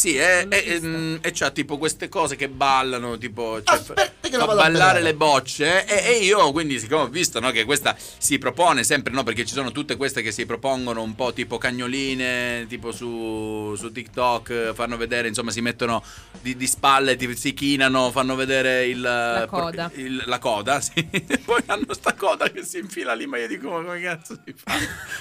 [0.00, 3.92] Sì, è, è- ehm, e c'ha tipo queste cose che ballano, tipo cioè, fa,
[4.30, 5.84] la fa ballare le bocce.
[5.84, 9.24] E, e io, quindi, siccome ho visto no, che questa si propone sempre, no?
[9.24, 13.92] Perché ci sono tutte queste che si propongono un po' tipo cagnoline, tipo su, su
[13.92, 16.02] TikTok, fanno vedere, insomma, si mettono
[16.40, 19.90] di, di spalle, ti- si chinano, fanno vedere il, La coda.
[19.96, 21.06] il- la coda, sì.
[21.10, 24.38] E poi hanno sta coda che si infila lì, ma io dico, ma come cazzo
[24.46, 24.72] si fa?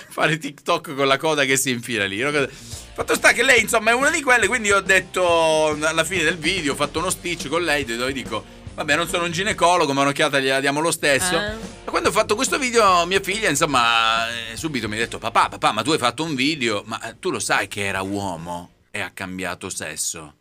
[0.09, 2.19] Fare TikTok con la coda che si infila lì.
[2.19, 2.31] no?
[2.93, 6.37] Fatto sta che lei, insomma, è una di quelle, quindi ho detto alla fine del
[6.37, 10.01] video, ho fatto uno stitch con lei dove dico, vabbè, non sono un ginecologo, ma
[10.01, 11.37] un'occhiata gliela diamo lo stesso.
[11.37, 11.55] Ah.
[11.85, 15.71] Quando ho fatto questo video, mia figlia, insomma, eh, subito mi ha detto, papà, papà,
[15.71, 18.99] ma tu hai fatto un video, ma eh, tu lo sai che era uomo e
[18.99, 20.35] ha cambiato sesso.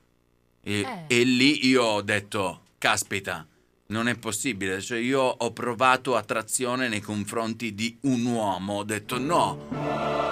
[0.63, 3.47] E, e lì io ho detto, caspita,
[3.87, 4.83] non è possibile.
[4.83, 8.79] Cioè, io ho provato attrazione nei confronti di un uomo.
[8.79, 9.69] Ho detto, no,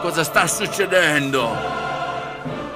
[0.00, 1.85] cosa sta succedendo?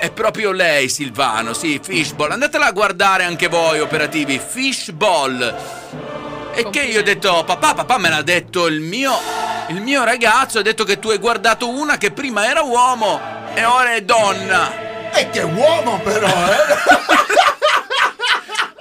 [0.01, 2.31] È proprio lei, Silvano, sì, Fishball.
[2.31, 4.41] Andatela a guardare anche voi, operativi.
[4.43, 5.55] Fishball.
[6.55, 9.13] E che io ho detto, papà, papà me l'ha detto il mio,
[9.69, 13.21] il mio ragazzo, ha detto che tu hai guardato una che prima era uomo
[13.53, 15.13] e ora è donna.
[15.13, 17.19] E che uomo però, eh?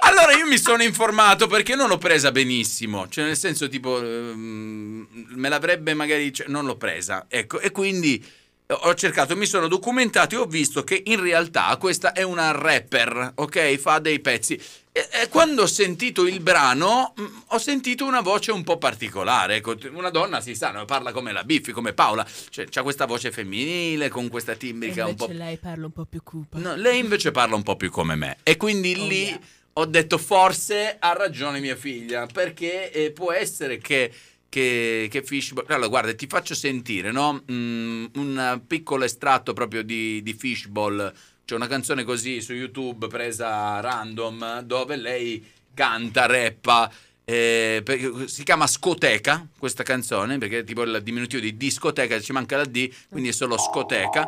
[0.00, 5.06] Allora io mi sono informato perché non l'ho presa benissimo, cioè nel senso tipo ehm,
[5.34, 8.24] me l'avrebbe magari, cioè, non l'ho presa, ecco, e quindi
[8.72, 13.32] ho cercato, mi sono documentato e ho visto che in realtà questa è una rapper,
[13.34, 13.76] ok?
[13.76, 14.60] Fa dei pezzi.
[14.92, 19.76] E, quando ho sentito il brano mh, ho sentito una voce un po' particolare, ecco,
[19.92, 24.08] una donna si sa, parla come la Biffi, come Paola, cioè ha questa voce femminile
[24.08, 26.58] con questa timbrica un po' invece lei parla un po' più cupa.
[26.58, 28.38] No, lei invece parla un po' più come me.
[28.42, 29.40] E quindi Oh, lì yeah.
[29.74, 34.12] ho detto forse ha ragione mia figlia, perché eh, può essere che...
[34.50, 35.64] Che, che Fishball.
[35.68, 37.42] Allora, guarda, ti faccio sentire, no?
[37.50, 41.12] Mm, un piccolo estratto proprio di, di Fishball.
[41.44, 46.90] C'è una canzone così su YouTube presa random dove lei canta, rappa.
[47.24, 52.32] eh, perché si chiama Scoteca questa canzone perché è tipo il diminutivo di discoteca, ci
[52.32, 54.26] manca la D, quindi è solo Scoteca.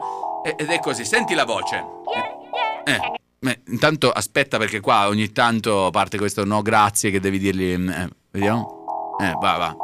[0.57, 1.85] Ed è così, senti la voce.
[2.85, 2.99] Eh,
[3.41, 7.77] beh, intanto aspetta perché qua ogni tanto parte questo no grazie che devi dirgli...
[7.77, 9.17] mm, eh, vediamo?
[9.21, 9.77] Eh, va, va.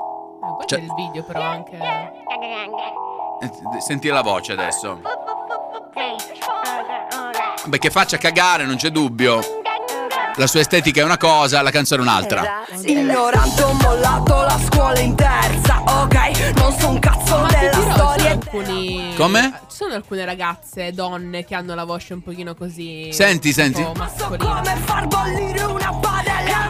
[0.58, 1.76] Guarda Cioè- il video però anche.
[1.76, 5.00] Eh, Senti la voce adesso.
[7.66, 9.40] Beh, che faccia cagare, non c'è dubbio.
[10.34, 12.64] La sua estetica è una cosa, la canzone è un'altra.
[12.84, 16.52] Ignorante ho mollato la scuola in terza, ok?
[16.56, 19.14] Non so un cazzo Ma ti della storia alcuni.
[19.16, 19.60] Come?
[19.68, 23.12] Ci sono alcune ragazze, donne, che hanno la voce un pochino così.
[23.12, 23.84] Senti, senti.
[23.96, 24.54] mascolina.
[24.54, 26.68] Come far bollire una padella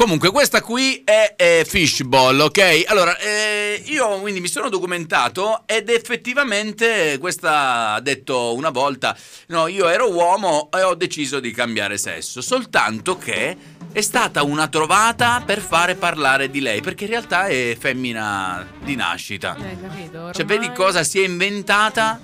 [0.00, 2.84] Comunque, questa qui è, è Fishball, ok?
[2.86, 9.14] Allora, eh, io quindi mi sono documentato ed effettivamente questa ha detto una volta,
[9.48, 13.54] no, io ero uomo e ho deciso di cambiare sesso, soltanto che
[13.92, 18.96] è stata una trovata per fare parlare di lei, perché in realtà è femmina di
[18.96, 19.54] nascita.
[19.54, 20.32] Eh, capito?
[20.32, 22.18] Cioè, vedi cosa si è inventata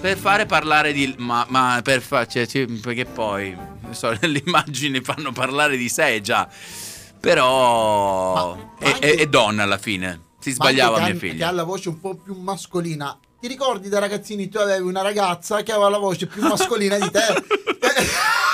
[0.00, 1.14] per fare parlare di...
[1.18, 2.26] Ma, ma per fa...
[2.26, 2.46] Cioè,
[2.80, 3.54] perché poi...
[3.90, 6.48] So, le immagini fanno parlare di sé già.
[7.20, 8.56] Però...
[8.78, 10.28] è, è- è donna alla fine.
[10.40, 11.48] Si Ma sbagliava mia ha- Che figlia.
[11.48, 13.18] ha la voce un po' più mascolina.
[13.40, 17.10] Ti ricordi da ragazzini tu avevi una ragazza che aveva la voce più mascolina di
[17.10, 17.20] te?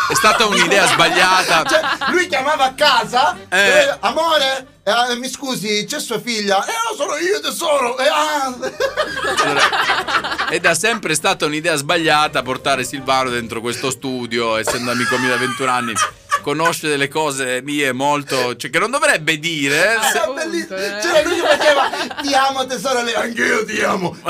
[0.09, 1.65] È stata un'idea sbagliata.
[1.65, 1.81] Cioè,
[2.13, 3.59] lui chiamava a casa, Eh.
[3.59, 6.65] eh, amore, eh, mi scusi, c'è sua figlia.
[6.65, 7.99] Eh, no, sono io tesoro.
[7.99, 8.55] Eh, ah.
[10.51, 15.37] Ed è sempre stata un'idea sbagliata portare Silvano dentro questo studio, essendo amico mio da
[15.39, 15.93] 21 anni.
[16.47, 18.55] Conosce delle cose mie molto.
[18.55, 19.75] cioè che non dovrebbe dire.
[19.75, 20.77] Era se- bellissimo.
[20.77, 21.91] C'era lui che faceva
[22.23, 24.17] ti amo tesoro, lei anch'io ti amo.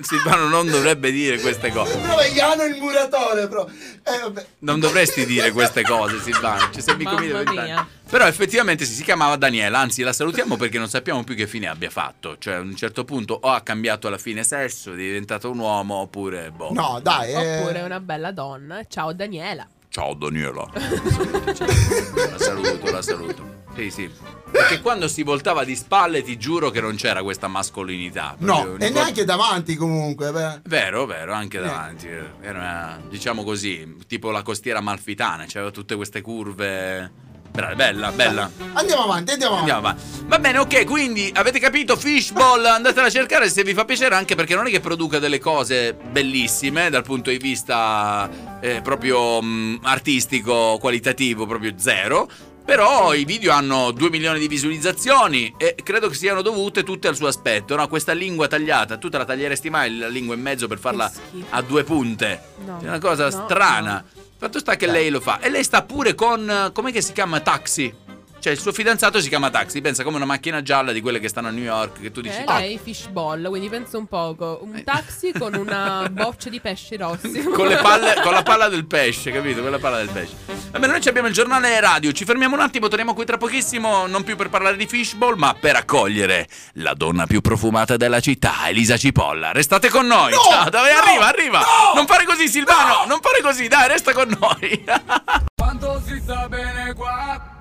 [0.00, 1.92] Silvano non dovrebbe dire queste cose.
[1.92, 3.66] Sembrava Iano il muratore, però.
[3.68, 4.46] Eh, vabbè.
[4.60, 6.70] Non dovresti dire queste cose, Silvano.
[6.72, 7.50] Ci sei vent'anni.
[7.50, 7.86] mia.
[8.08, 11.66] Però effettivamente sì, si chiamava Daniela, anzi la salutiamo perché non sappiamo più che fine
[11.66, 12.38] abbia fatto.
[12.38, 15.96] Cioè a un certo punto o ha cambiato alla fine sesso, è diventato un uomo
[15.96, 16.72] oppure boh.
[16.72, 17.58] No, dai, eh.
[17.58, 18.82] Oppure una bella donna.
[18.88, 19.66] Ciao Daniela.
[19.96, 20.68] Ciao Daniela.
[20.76, 23.62] la saluto, la saluto.
[23.74, 24.10] Sì, sì.
[24.50, 28.34] Perché quando si voltava di spalle ti giuro che non c'era questa mascolinità.
[28.40, 30.32] No, e neanche davanti comunque.
[30.32, 30.60] Beh.
[30.64, 32.08] Vero, vero, anche davanti.
[32.08, 37.10] Era una- diciamo così, tipo la costiera malfitana, c'aveva tutte queste curve.
[37.56, 38.50] Bra- Bella, bella.
[38.74, 39.70] Andiamo avanti, andiamo avanti.
[39.70, 40.02] Andiamo avanti.
[40.26, 44.34] Va bene, ok, quindi avete capito Fishball, andatela a cercare se vi fa piacere anche
[44.34, 48.28] perché non è che produca delle cose bellissime dal punto di vista
[48.60, 52.28] eh, proprio mh, artistico, qualitativo, proprio zero.
[52.62, 57.14] Però i video hanno 2 milioni di visualizzazioni e credo che siano dovute tutte al
[57.16, 57.74] suo aspetto.
[57.76, 57.86] No?
[57.88, 61.10] Questa lingua tagliata, tu te la taglieresti mai la lingua in mezzo per farla
[61.50, 62.42] a due punte?
[62.66, 62.80] No.
[62.82, 64.04] È una cosa No, strana.
[64.38, 65.40] Fatto sta che lei lo fa.
[65.40, 66.70] E lei sta pure con.
[66.72, 67.40] Com'è che si chiama?
[67.40, 68.05] Taxi.
[68.46, 69.80] Cioè, il suo fidanzato si chiama Taxi.
[69.80, 72.00] Pensa come una macchina gialla di quelle che stanno a New York.
[72.00, 72.36] Che tu dici.
[72.36, 74.60] Eh, "Ah, lei fishball, quindi pensa un poco.
[74.62, 77.42] Un taxi con una boccia di pesci rossi.
[77.52, 79.62] con, le palle, con la palla del pesce, capito?
[79.62, 80.36] Con la palla del pesce.
[80.70, 82.12] Vabbè, noi ci abbiamo il giornale radio.
[82.12, 84.06] Ci fermiamo un attimo, torniamo qui tra pochissimo.
[84.06, 88.68] Non più per parlare di fishball, ma per accogliere la donna più profumata della città,
[88.68, 89.50] Elisa Cipolla.
[89.50, 90.30] Restate con noi.
[90.30, 91.26] Ciao, dove arriva?
[91.26, 91.62] Arriva.
[91.96, 93.06] Non fare così, Silvano.
[93.08, 94.84] Non fare così, dai, resta con noi.
[95.52, 97.54] Quando si sta bene qua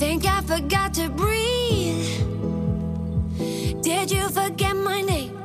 [0.00, 2.22] Think I forgot to breathe.
[3.82, 5.36] Did you forget my name?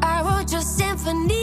[0.00, 1.39] I wrote your symphonies.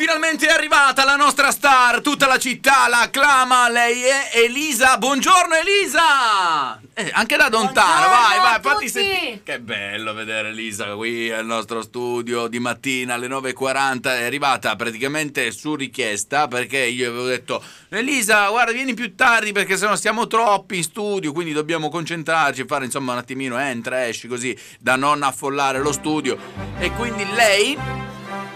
[0.00, 4.96] Finalmente è arrivata la nostra star, tutta la città la acclama, lei è Elisa.
[4.96, 6.80] Buongiorno Elisa!
[6.94, 9.42] Eh, anche da lontano, vai, vai, fatti sentire.
[9.44, 14.04] Che bello vedere Elisa qui al nostro studio di mattina alle 9.40.
[14.04, 19.76] È arrivata praticamente su richiesta perché io avevo detto Elisa, guarda, vieni più tardi perché
[19.76, 24.58] sennò siamo troppi in studio, quindi dobbiamo concentrarci, fare insomma un attimino entra, esci così
[24.78, 26.38] da non affollare lo studio.
[26.78, 28.09] E quindi lei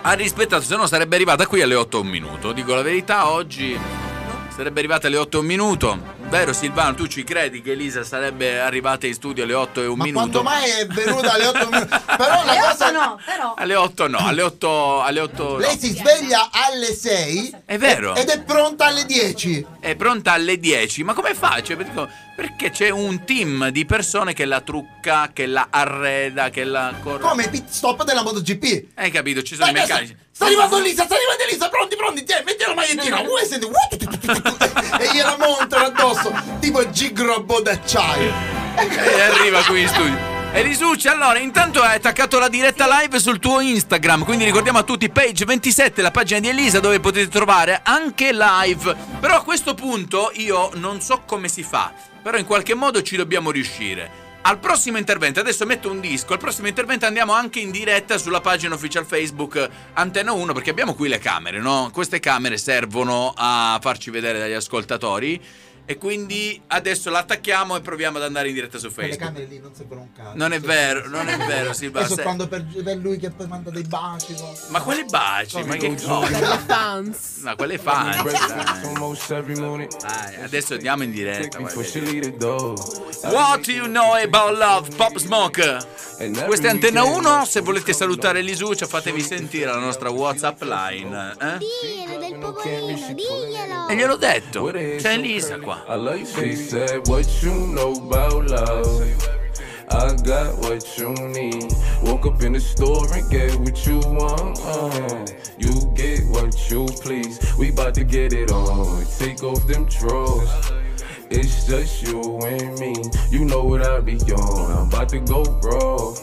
[0.07, 2.53] ha rispettato, se no sarebbe arrivata qui alle 8 e un minuto.
[2.53, 3.79] Dico la verità, oggi
[4.55, 5.99] sarebbe arrivata alle 8 e un minuto.
[6.29, 9.99] Vero Silvano, tu ci credi che Elisa sarebbe arrivata in studio alle 8 e un
[9.99, 10.43] Ma minuto?
[10.43, 11.89] quanto mai è venuta alle 8 minuti?
[12.17, 13.55] Però la cosa no, però.
[13.57, 15.03] Alle 8 no, alle 8...
[15.03, 18.15] Alle 8 Lei si sveglia alle 6 È vero.
[18.15, 19.67] ed è pronta alle 10.
[19.81, 21.61] È pronta alle 10, ma come fa?
[21.61, 21.77] Cioè,
[22.37, 27.21] perché c'è un team di persone che la trucca, che la arreda, che la corre.
[27.21, 28.87] Come pit stop della MotoGP.
[28.95, 29.43] Hai capito?
[29.43, 30.17] Ci sono i Dai, meccanici.
[30.35, 33.69] Sta arrivando Elisa, sta arrivando Elisa, pronti, pronti, tieni, metti la magliettina, vuoi senti,
[34.99, 38.33] e gliela montano addosso, tipo gigrobo d'acciaio.
[38.77, 40.19] E arriva qui in studio.
[40.53, 45.09] Elisucci, allora, intanto hai attaccato la diretta live sul tuo Instagram, quindi ricordiamo a tutti
[45.09, 48.97] page 27, la pagina di Elisa dove potete trovare anche live.
[49.21, 53.15] Però a questo punto io non so come si fa, però in qualche modo ci
[53.15, 54.24] dobbiamo riuscire.
[54.47, 58.43] Al prossimo intervento, adesso metto un disco, al prossimo intervento andiamo anche in diretta sulla
[58.43, 61.89] pagina official Facebook Antenna 1 perché abbiamo qui le camere, no?
[61.91, 65.41] Queste camere servono a farci vedere dagli ascoltatori
[65.87, 69.19] e quindi adesso l'attacchiamo e proviamo ad andare in diretta su Facebook.
[69.19, 70.37] camere lì non servono un cazzo.
[70.37, 72.07] Non è vero, non è vero, Silvano.
[72.07, 74.33] Adesso quando per, per lui che poi manda dei baci.
[74.33, 74.53] no?
[74.69, 75.63] Ma quali baci?
[75.65, 76.59] Ma che cosa?
[76.59, 77.39] fans.
[77.43, 78.23] No, quelle fans.
[80.01, 80.37] dai.
[80.43, 81.59] Adesso andiamo in diretta.
[83.31, 86.03] What you know about love, Pop Smoke?
[86.45, 91.35] Questa è Antenna 1, se volete salutare Lisuccia fatevi sentire la nostra Whatsapp line.
[91.41, 91.59] Eh?
[91.59, 93.89] Diglielo del popolino, diglielo.
[93.89, 95.74] E gliel'ho detto, c'è Elisa qua.
[95.89, 96.27] I love you.
[96.27, 99.29] She said, What you know about love?
[99.91, 101.73] I got what you need.
[102.03, 104.59] Woke up in the store and get what you want.
[104.63, 105.27] uh.
[105.59, 107.39] You get what you please.
[107.59, 109.05] We bout to get it on.
[109.19, 110.51] Take off them drawers.
[111.31, 112.95] It's just you and me.
[113.31, 114.73] You know what I be on.
[114.73, 116.15] I'm about to go raw.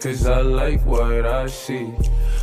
[0.00, 1.92] Cause I like what I see.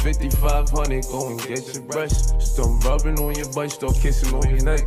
[0.00, 2.12] 5500, go and get your brush.
[2.38, 4.80] Start rubbing on your butt, start kissing on your neck.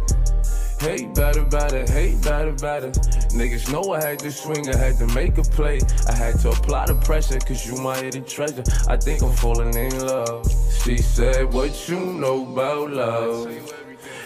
[0.80, 2.90] Hey, better, better, hey, better, better.
[3.30, 5.80] Niggas know I had to swing, I had to make a play.
[6.10, 8.64] I had to apply the pressure, cause you my hidden treasure.
[8.88, 10.52] I think I'm falling in love.
[10.84, 13.83] She said, What you know about love?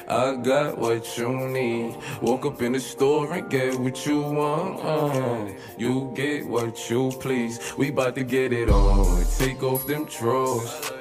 [0.09, 1.97] I got what you need.
[2.21, 4.79] Woke up in the store and get what you want.
[4.83, 5.51] uh.
[5.77, 7.59] You get what you please.
[7.77, 9.25] We bout to get it on.
[9.37, 10.93] Take off them drawers.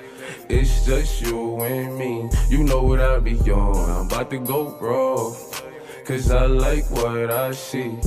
[0.49, 2.29] It's just you and me.
[2.49, 3.91] You know what I be on.
[3.91, 5.33] I'm about to go raw.
[6.05, 7.99] Cause I like what I see.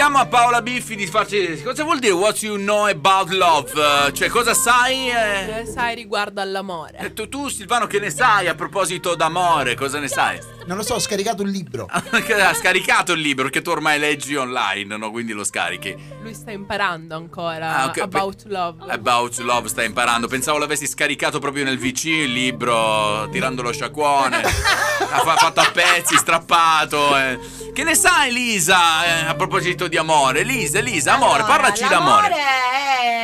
[0.00, 1.60] Chiediamo a Paola Biffi di farci.
[1.62, 3.70] Cosa vuol dire what you know about love?
[4.14, 5.10] Cioè, cosa sai?
[5.10, 5.58] eh?
[5.60, 6.96] Eh, sai riguardo all'amore.
[6.96, 9.74] Eh, Tu, tu, Silvano, che ne sai a proposito d'amore?
[9.74, 10.40] Cosa ne sai?
[10.70, 11.88] Non lo so, ho scaricato un libro.
[12.40, 15.10] Ha scaricato il libro, perché tu ormai leggi online, no?
[15.10, 15.96] Quindi lo scarichi.
[16.22, 18.84] Lui sta imparando ancora Ah, ok, about love.
[18.92, 20.28] About Love stai imparando.
[20.28, 24.36] Pensavo l'avessi scaricato proprio nel VC il libro, tirando lo sciacquone.
[25.10, 27.16] ha fa- fatto a pezzi, strappato.
[27.18, 27.38] eh.
[27.74, 29.04] Che ne sai, Lisa?
[29.04, 30.44] eh, a proposito di amore.
[30.44, 32.28] Lisa, Lisa, amore, parlaci d'amore.
[32.28, 32.36] L'amore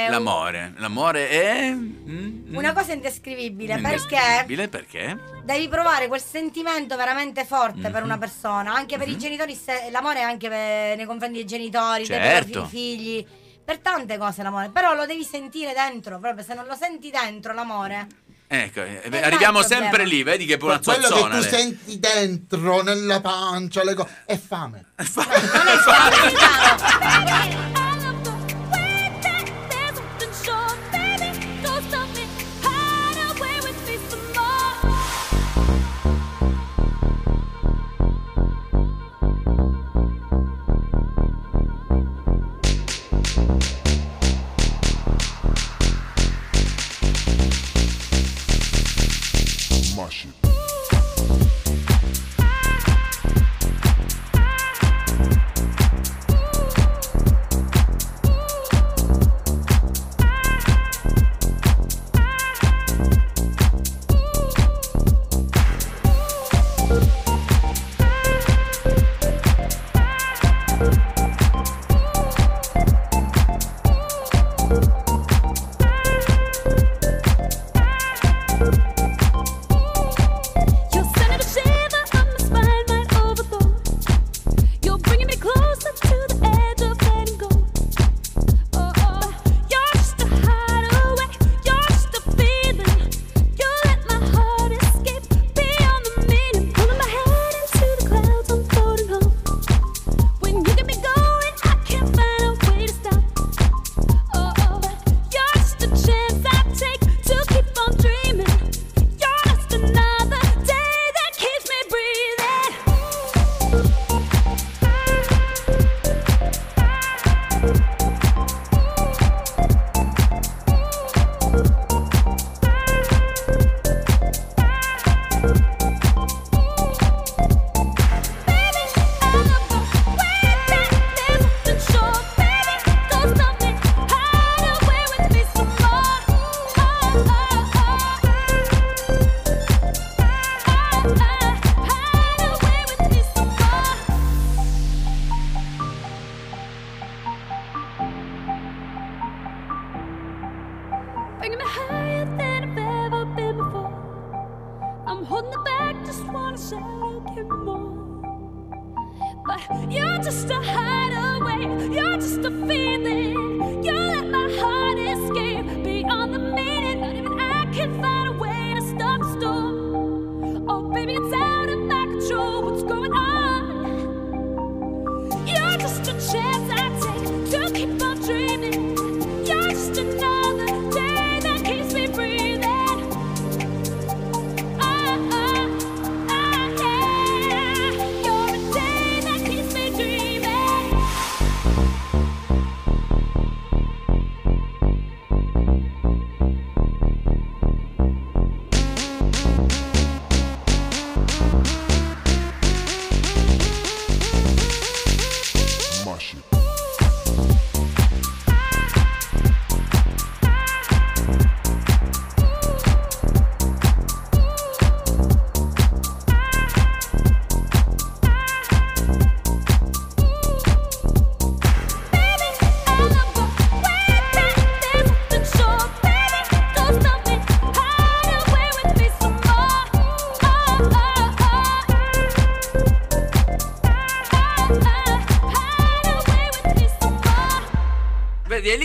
[0.07, 0.73] è L'amore.
[0.79, 1.71] L'amore è.
[1.71, 5.35] mm, una cosa indescrivibile perché indescrivibile, perché?
[5.45, 8.05] devi provare quel sentimento veramente forte per Mhm.
[8.05, 12.07] una persona, anche per i genitori, se- l'amore è anche per- nei confronti dei genitori,
[12.07, 12.51] dei Certo.
[12.53, 13.27] propri figli,
[13.65, 17.53] per tante cose l'amore, però lo devi sentire dentro, proprio se non lo senti dentro
[17.53, 18.07] l'amore.
[18.49, 21.43] Ecco, eh, arriviamo sempre lì, vedi che è una Quello che tu lei.
[21.43, 24.23] senti dentro, nella pancia, le cose.
[24.25, 24.85] È fame.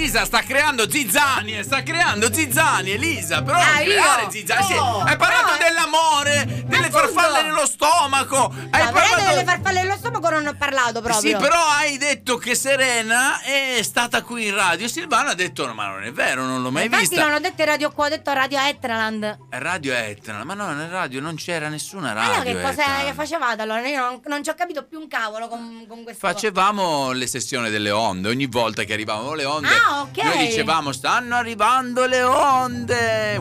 [0.02, 4.64] Elisa sta creando zizzani, eh, sta creando zizzani, Elisa, però Ah, creare zizzani.
[4.64, 6.61] Sì, No, hai parlato però- dell'amore.
[6.92, 8.54] Farfalle nello stomaco.
[8.70, 11.32] Hai No, veramente parlato delle farfalle nello stomaco non ho parlato proprio.
[11.32, 14.88] Sì, però hai detto che Serena è stata qui in radio.
[14.88, 17.24] Silvano ha detto: No, ma non è vero, non l'ho mai Infatti vista.
[17.24, 19.38] non ho detto radio qua, ho detto radio Etnaland.
[19.50, 22.42] Radio Etna, ma no, nel radio non c'era nessuna radio.
[22.44, 23.88] che cosa facevate allora?
[23.88, 26.28] Io non, non ci ho capito più un cavolo con, con questo.
[26.28, 30.24] Facevamo le sessioni delle onde, ogni volta che arrivavano le onde, Ah, ok.
[30.24, 33.40] noi dicevamo stanno arrivando le onde.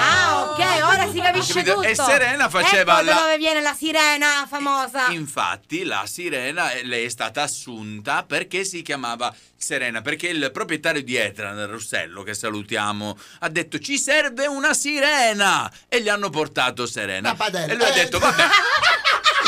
[0.00, 1.82] Ah, ok, ora si capisce tutto.
[1.82, 5.08] E Serena faceva ecco da la- dove viene la sirena famosa.
[5.08, 11.02] Infatti la sirena eh, lei è stata assunta perché si chiamava Serena, perché il proprietario
[11.02, 16.86] di Etna, Russello, che salutiamo, ha detto ci serve una sirena e gli hanno portato
[16.86, 17.34] Serena.
[17.34, 17.72] padella.
[17.72, 17.94] E lui ha Eh.
[17.94, 18.44] detto vabbè.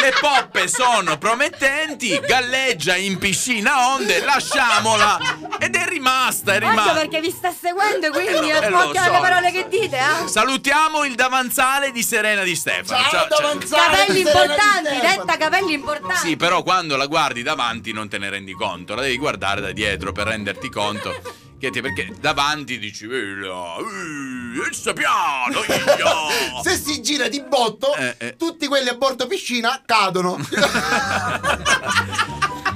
[0.00, 5.18] Le poppe sono promettenti, galleggia in piscina onde, lasciamola.
[5.58, 6.92] Ed è rimasta, è Occhio rimasta.
[6.94, 9.20] perché vi sta seguendo, quindi Eh, lo occhio alle so.
[9.20, 10.26] parole che dite, eh.
[10.28, 13.08] Salutiamo il davanzale di Serena di Stefano.
[13.10, 13.96] Ciao, davanzale.
[13.96, 16.28] Capelli importanti, detta capelli importanti.
[16.28, 19.72] Sì, però quando la guardi davanti non te ne rendi conto, la devi guardare da
[19.72, 21.14] dietro per renderti conto.
[21.60, 26.62] Che ti- perché davanti dici, "Bella, eh, essa piano, io".
[26.64, 28.36] Se si gira di botto, Eh, eh.
[28.36, 30.38] tutti quelli a bordo piscina cadono.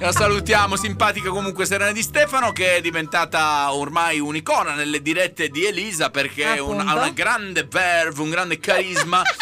[0.01, 5.65] La salutiamo, simpatica comunque Serena Di Stefano che è diventata ormai un'icona nelle dirette di
[5.65, 9.23] Elisa perché è un- ha una grande verve, un grande carisma.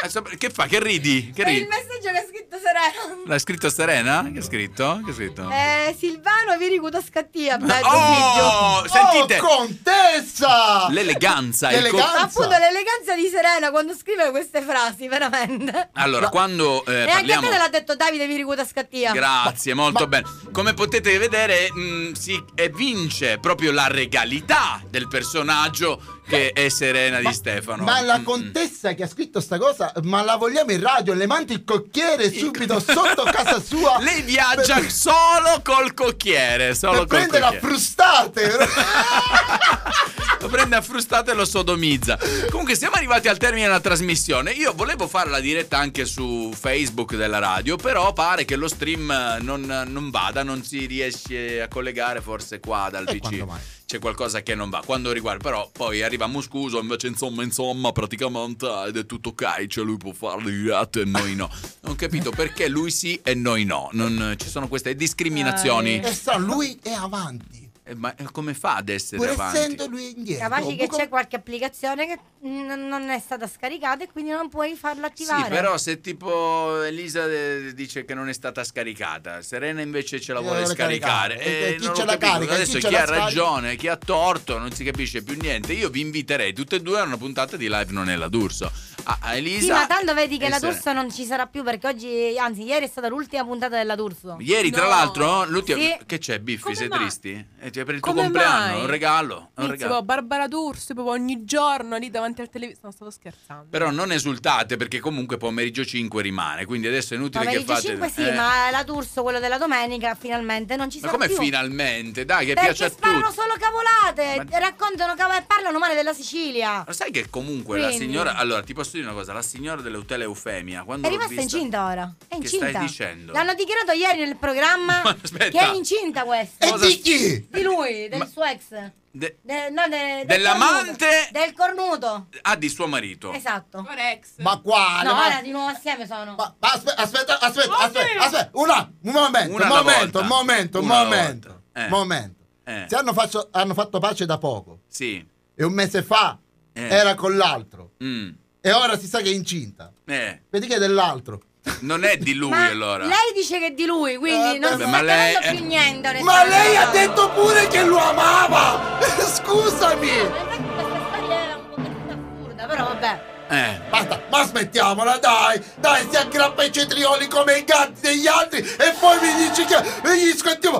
[0.00, 0.66] Adesso, Che fa?
[0.66, 1.32] Che ridi?
[1.34, 1.68] Che È il ridi?
[1.68, 3.22] messaggio che ha scritto Serena.
[3.26, 4.30] L'ha scritto Serena?
[4.32, 5.00] Che ha scritto?
[5.04, 5.50] Che ha scritto?
[5.50, 8.88] Eh, Silvano vi ricuto scattia, bello Oh, figlio.
[8.88, 10.88] sentite Oh, contessa!
[10.90, 12.20] l'eleganza, il co- L'eleganza.
[12.20, 15.90] Appunto l'eleganza di Serena quando scrive queste frasi, veramente.
[15.94, 19.12] Allora, quando eh, e anche a parliamo te te l'ha detto Davide vi ricuto scattia.
[19.12, 20.26] Grazie, molto bene.
[20.52, 27.20] Come potete vedere, mh, si e vince proprio la regalità del personaggio che è Serena
[27.20, 27.84] di Stefano.
[27.84, 31.14] Ma la Mm, contessa che ha scritto sta cosa, ma la vogliamo in radio?
[31.14, 33.98] Le mandi il cocchiere subito sotto casa sua.
[34.02, 37.66] Lei viaggia solo col cocchiere, solo per col prendere a cocchiere.
[37.66, 38.56] frustate.
[40.40, 42.16] Lo prende a frustate e lo sodomizza.
[42.50, 44.52] Comunque siamo arrivati al termine della trasmissione.
[44.52, 49.38] Io volevo fare la diretta anche su Facebook della radio, però pare che lo stream
[49.40, 53.44] non, non vada, non si riesce a collegare forse qua dal E PC.
[53.88, 54.82] C'è qualcosa che non va.
[54.84, 59.82] Quando riguarda, però poi arriva Muscuso, invece insomma, insomma, praticamente ed è tutto ok, cioè
[59.82, 61.48] lui può fare le dirette e noi no.
[61.80, 63.88] Non ho capito perché lui sì e noi no.
[63.92, 66.00] Non, ci sono queste discriminazioni.
[66.00, 67.57] E sa, lui è avanti.
[67.88, 69.56] Eh, Ma come fa ad essere Pur avanti?
[69.58, 70.48] essendo lui indietro.
[70.48, 74.74] Capaci che c'è qualche applicazione che n- non è stata scaricata e quindi non puoi
[74.74, 75.44] farla attivare.
[75.44, 80.32] Sì, però se tipo Elisa eh, dice che non è stata scaricata, Serena invece ce
[80.34, 81.36] la Eh, vuole vuole scaricare.
[81.36, 81.66] caricare.
[81.68, 82.54] eh, E chi non ce la carica?
[82.54, 83.24] Adesso Chi chi, ce la ha scarica?
[83.24, 85.72] ragione, chi ha torto, non si capisce più niente.
[85.72, 88.70] Io vi inviterei tutte e due a una puntata di live non è la D'Urso.
[89.04, 89.60] A, a Elisa.
[89.60, 90.74] Sì, ma tanto vedi che e la Serena.
[90.74, 94.36] D'Urso non ci sarà più perché oggi, anzi, ieri è stata l'ultima puntata della D'Urso.
[94.40, 94.88] Ieri, tra No.
[94.90, 95.78] l'altro, l'ultima.
[95.80, 95.96] Sì.
[96.04, 96.62] Che c'è, Biffi?
[96.62, 96.98] Come sei mai?
[96.98, 97.46] tristi?
[97.60, 98.80] Eh, ti- Cioè, per il tuo Come compleanno, mai?
[98.80, 99.50] un regalo.
[99.54, 99.76] Un regalo.
[99.76, 102.80] proprio Barbara D'Urso, proprio ogni giorno lì davanti al televisore.
[102.82, 103.66] No, stavo scherzando.
[103.70, 107.86] Però non esultate perché comunque pomeriggio 5 rimane, quindi adesso è inutile che Pomeriggio fate
[107.88, 108.32] 5 sì, eh.
[108.32, 111.36] ma la D'Urso, quello della domenica, finalmente non ci Ma sarà come più.
[111.36, 112.24] finalmente?
[112.24, 113.34] Dai, che Perché piace a sparano tutti.
[113.34, 116.84] solo cavolate, raccontano cavolate e parlano male della Sicilia.
[116.86, 118.34] Ma sai che comunque la Quindi- signora.
[118.34, 121.84] Allora, ti posso dire una cosa: la signora dell'hotel Eufemia, quando È rimasta vista- incinta
[121.86, 122.14] ora.
[122.26, 122.78] È Che stai incinta.
[122.80, 123.32] dicendo?
[123.32, 125.02] L'hanno dichiarato ieri nel programma
[125.38, 126.66] che è incinta questa.
[126.66, 127.46] E di chi?
[127.50, 128.68] Di lui, del suo ex.
[129.10, 131.06] De- De- no, de- del Dell'amante?
[131.06, 131.38] cornuto.
[131.38, 132.26] Del cornuto.
[132.42, 133.32] Ah, di suo marito.
[133.32, 133.82] Esatto.
[133.82, 134.34] Con ex.
[134.38, 135.08] Ma quale?
[135.08, 136.34] No, Ma- ora di nuovo assieme sono.
[136.36, 140.84] Ma aspetta, aspetta, aspetta, aspetta, aspetta, una, un momento, Una un momento, un momento, un
[140.84, 141.62] Una momento.
[141.72, 141.88] Eh.
[141.88, 142.44] momento.
[142.64, 142.84] Eh.
[142.88, 145.26] Se hanno, faccio- hanno fatto pace da poco Sì.
[145.54, 146.38] e un mese fa
[146.72, 146.88] Eh.
[146.88, 148.30] era con l'altro Mm.
[148.60, 149.90] e ora si sa che è incinta.
[150.04, 151.40] Eh, Vedi che è dell'altro.
[151.80, 153.04] Non è di lui Ma allora.
[153.04, 156.22] lei dice che è di lui, quindi Eh, non ma sta lei- più niente.
[156.22, 156.98] Ma lei ha onestamente.
[157.08, 158.98] detto pure che lo amava!
[159.34, 160.06] Scusami!
[160.06, 163.20] Ma infatti questa storia è un pochettino assurda, però vabbè.
[163.50, 163.80] Eh.
[163.88, 165.62] Basta, ma smettiamola, dai!
[165.76, 169.76] Dai, si aggrappa ai cetrioli come i gatti degli altri e poi mi dici che
[169.76, 170.78] e gli stiamo-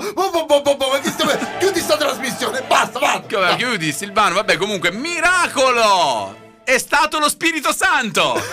[1.59, 3.23] Chiudi sta trasmissione, basta, va!
[3.27, 6.37] Che vabbè, chiudi Silvano, vabbè comunque miracolo!
[6.65, 8.39] È stato lo Spirito Santo!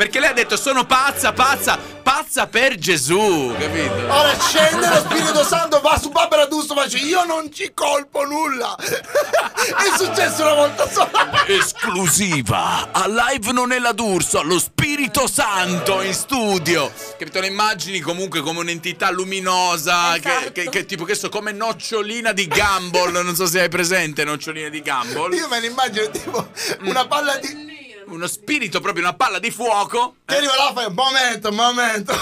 [0.00, 3.92] Perché lei ha detto sono pazza, pazza, pazza per Gesù, capito?
[4.08, 8.24] Ora scende lo Spirito Santo, va su Barbara D'Urso, ma dice io non ci colpo
[8.24, 8.74] nulla!
[8.80, 11.44] è successo una volta sola!
[11.46, 16.90] Esclusiva a live non è la D'Urso, lo Spirito Santo in studio.
[17.18, 17.38] Capito?
[17.38, 22.48] Le immagini comunque come un'entità luminosa, che, che- che tipo che so, come nocciolina di
[22.48, 23.12] Gumball.
[23.22, 25.34] Non so se hai presente nocciolina di Gumball.
[25.34, 26.48] Io me ne immagino tipo
[26.84, 27.89] una palla di...
[28.10, 30.16] Uno spirito, proprio una palla di fuoco.
[30.24, 32.12] Che arriva là e fa un momento, un momento,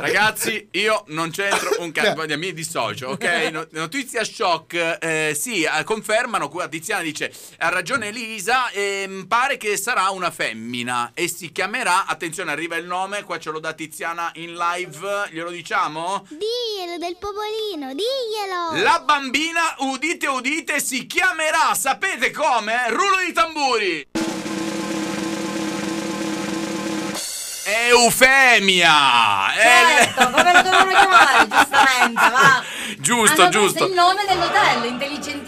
[0.00, 3.24] Ragazzi, io non c'entro un cazzo, mi dissocio, ok?
[3.52, 9.58] No- Notizia shock, eh, sì, eh, confermano, qua Tiziana dice, ha ragione Elisa, ehm, pare
[9.58, 13.74] che sarà una femmina e si chiamerà, attenzione arriva il nome, qua ce lo dà
[13.74, 16.26] Tiziana in live, glielo diciamo?
[16.28, 18.82] Diglielo del popolino, diglielo.
[18.82, 22.88] La bambina, udite udite, si chiamerà, sapete come?
[22.88, 24.27] Rullo di tamburi!
[27.68, 28.92] Eufemia!
[29.54, 32.62] Certo, come lo dovevano chiamare, giustamente, va.
[32.98, 33.86] Giusto, Hanno giusto.
[33.86, 35.47] il nome dell'hotel, intelligentissimamente.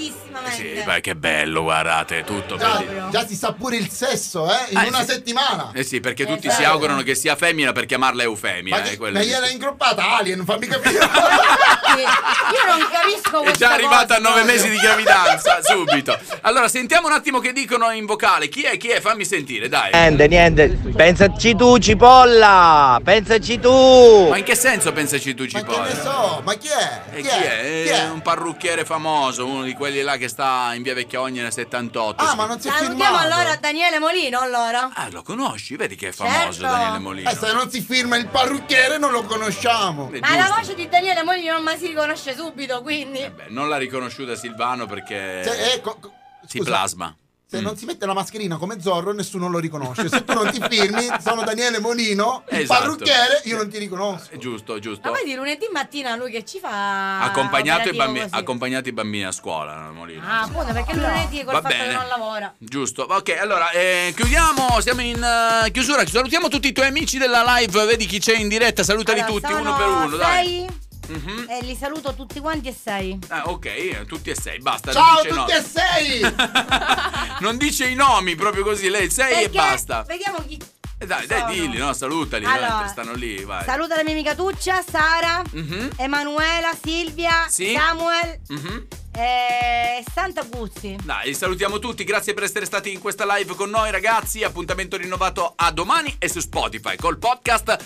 [0.80, 4.70] Sì, beh, che bello, guardate, tutto Già, già si sa pure il sesso, eh?
[4.70, 5.12] In Ah, una sì.
[5.12, 5.70] settimana!
[5.74, 6.62] Eh sì, perché tutti Esatto.
[6.62, 8.76] si augurano che sia femmina per chiamarla Eufemia.
[8.78, 10.98] Ma, eh, che, ma gliela ingruppata Alien, fammi capire!
[11.00, 16.16] Io non capisco È già arrivata a nove mesi di gravidanza, subito.
[16.42, 18.48] Allora, sentiamo un attimo che dicono in vocale.
[18.48, 18.76] Chi è?
[18.76, 19.00] Chi è?
[19.00, 19.90] Fammi sentire, dai.
[19.92, 24.28] Niente, niente, pensaci tu, cipolla, pensaci tu.
[24.28, 25.84] Ma in che senso pensaci tu, Ma che Cipolla?
[25.84, 27.00] ne so, ma chi è?
[27.16, 27.82] E chi è?
[27.84, 28.08] Chi Eh, è?
[28.10, 32.22] Un parrucchiere famoso, uno di quelli là che sta in via Vecchia Ognina 78.
[32.22, 33.34] Ah, ma non si è Salutiamo firmato!
[33.34, 34.90] allora Daniele Molino, allora.
[34.94, 35.76] Ah, lo conosci?
[35.76, 36.60] Vedi che è famoso Certo.
[36.62, 37.30] Daniele Molino.
[37.30, 40.10] Eh, se non si firma il parrucchiere non lo conosciamo!
[40.10, 40.54] È Ma la giusto.
[40.60, 43.18] voce di Daniele Molino non mi si riconosce subito, quindi.
[43.28, 46.12] Beh, non l'ha riconosciuta Silvano perché Se, eh, co- co-
[46.46, 47.14] si scusa, plasma.
[47.50, 47.62] Se Mm.
[47.64, 50.08] non si mette la mascherina come Zorro nessuno lo riconosce.
[50.08, 52.80] Se tu non ti firmi, sono Daniele Molino, il Esatto.
[52.80, 54.30] parrucchiere, io non ti riconosco.
[54.30, 55.10] È giusto, giusto.
[55.10, 57.20] Ma poi di lunedì mattina lui che ci fa.
[57.22, 58.24] Accompagnato i, così?
[58.30, 60.22] accompagnato i bambini a scuola, Molino.
[60.24, 61.88] Ah, appunto, perché il lunedì col Va fatto bene.
[61.88, 62.54] che non lavora.
[62.58, 65.20] Giusto, ok, allora eh, chiudiamo, siamo in
[65.66, 69.20] eh, chiusura, salutiamo tutti i tuoi amici della live, vedi chi c'è in diretta, salutali
[69.20, 70.66] Allora, tutti uno per uno, dai.
[71.10, 71.46] Mhm.
[71.48, 73.18] E li saluto tutti quanti e sei.
[73.28, 74.92] Ah, ok, eh, tutti e sei, basta.
[74.92, 76.20] Ciao tutti no- e sei!
[77.40, 80.02] Non dice i nomi, proprio così, lei sei e Perché- basta.
[80.02, 80.58] Vediamo chi.
[80.98, 81.52] Eh, dai, dai, sono.
[81.52, 83.64] dilli, no, salutali, Allora, stanno lì, vai.
[83.64, 87.72] Saluta la mia amica Tuccia, Sara, Mhm, Emanuela, Silvia, Sì.
[87.74, 88.86] Samuel mhm.
[89.12, 90.96] E Santa Guzzi.
[91.02, 95.52] Dai, salutiamo tutti, grazie per essere stati in questa live con noi ragazzi, appuntamento rinnovato
[95.56, 97.76] a domani e su Spotify col podcast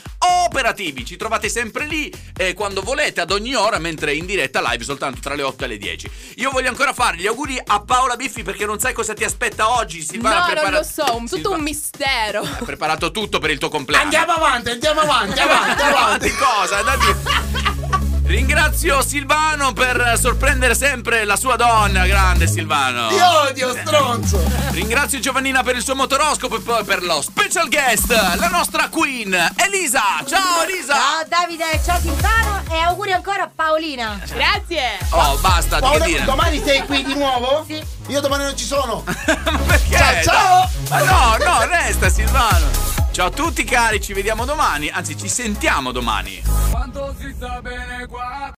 [0.44, 4.84] Operativi, ci trovate sempre lì eh, quando volete ad ogni ora mentre in diretta live
[4.84, 6.10] soltanto tra le 8 e le 10.
[6.36, 9.70] Io voglio ancora fare gli auguri a Paola Biffi perché non sai cosa ti aspetta
[9.78, 12.40] oggi, Silvana no, prepara- non lo so, un, tutto Silva- un mistero.
[12.42, 14.04] ha preparato tutto per il tuo compleanno.
[14.04, 16.28] Andiamo avanti, andiamo avanti, avanti, avanti!
[16.28, 16.82] Di cosa?
[16.82, 17.82] Datti-
[18.26, 23.08] Ringrazio Silvano per sorprendere sempre la sua donna, grande Silvano.
[23.08, 24.42] Ti odio, stronzo!
[24.70, 29.34] Ringrazio Giovannina per il suo motoroscopo e poi per lo special guest, la nostra queen,
[29.56, 30.02] Elisa.
[30.26, 30.94] Ciao Elisa.
[30.94, 34.18] Ciao Davide, ciao Silvano e auguri ancora a Paolina.
[34.26, 34.98] Grazie.
[35.10, 36.24] Oh, basta, Paola, dire?
[36.24, 37.64] domani sei qui di nuovo?
[37.68, 37.82] Sì.
[38.08, 39.04] Io domani non ci sono!
[39.04, 39.96] Perché?
[39.96, 40.70] Ciao, ciao.
[40.88, 42.93] Ma no, no, resta Silvano.
[43.14, 46.42] Ciao a tutti cari, ci vediamo domani, anzi ci sentiamo domani.
[46.72, 48.52] Quando si sta bene qua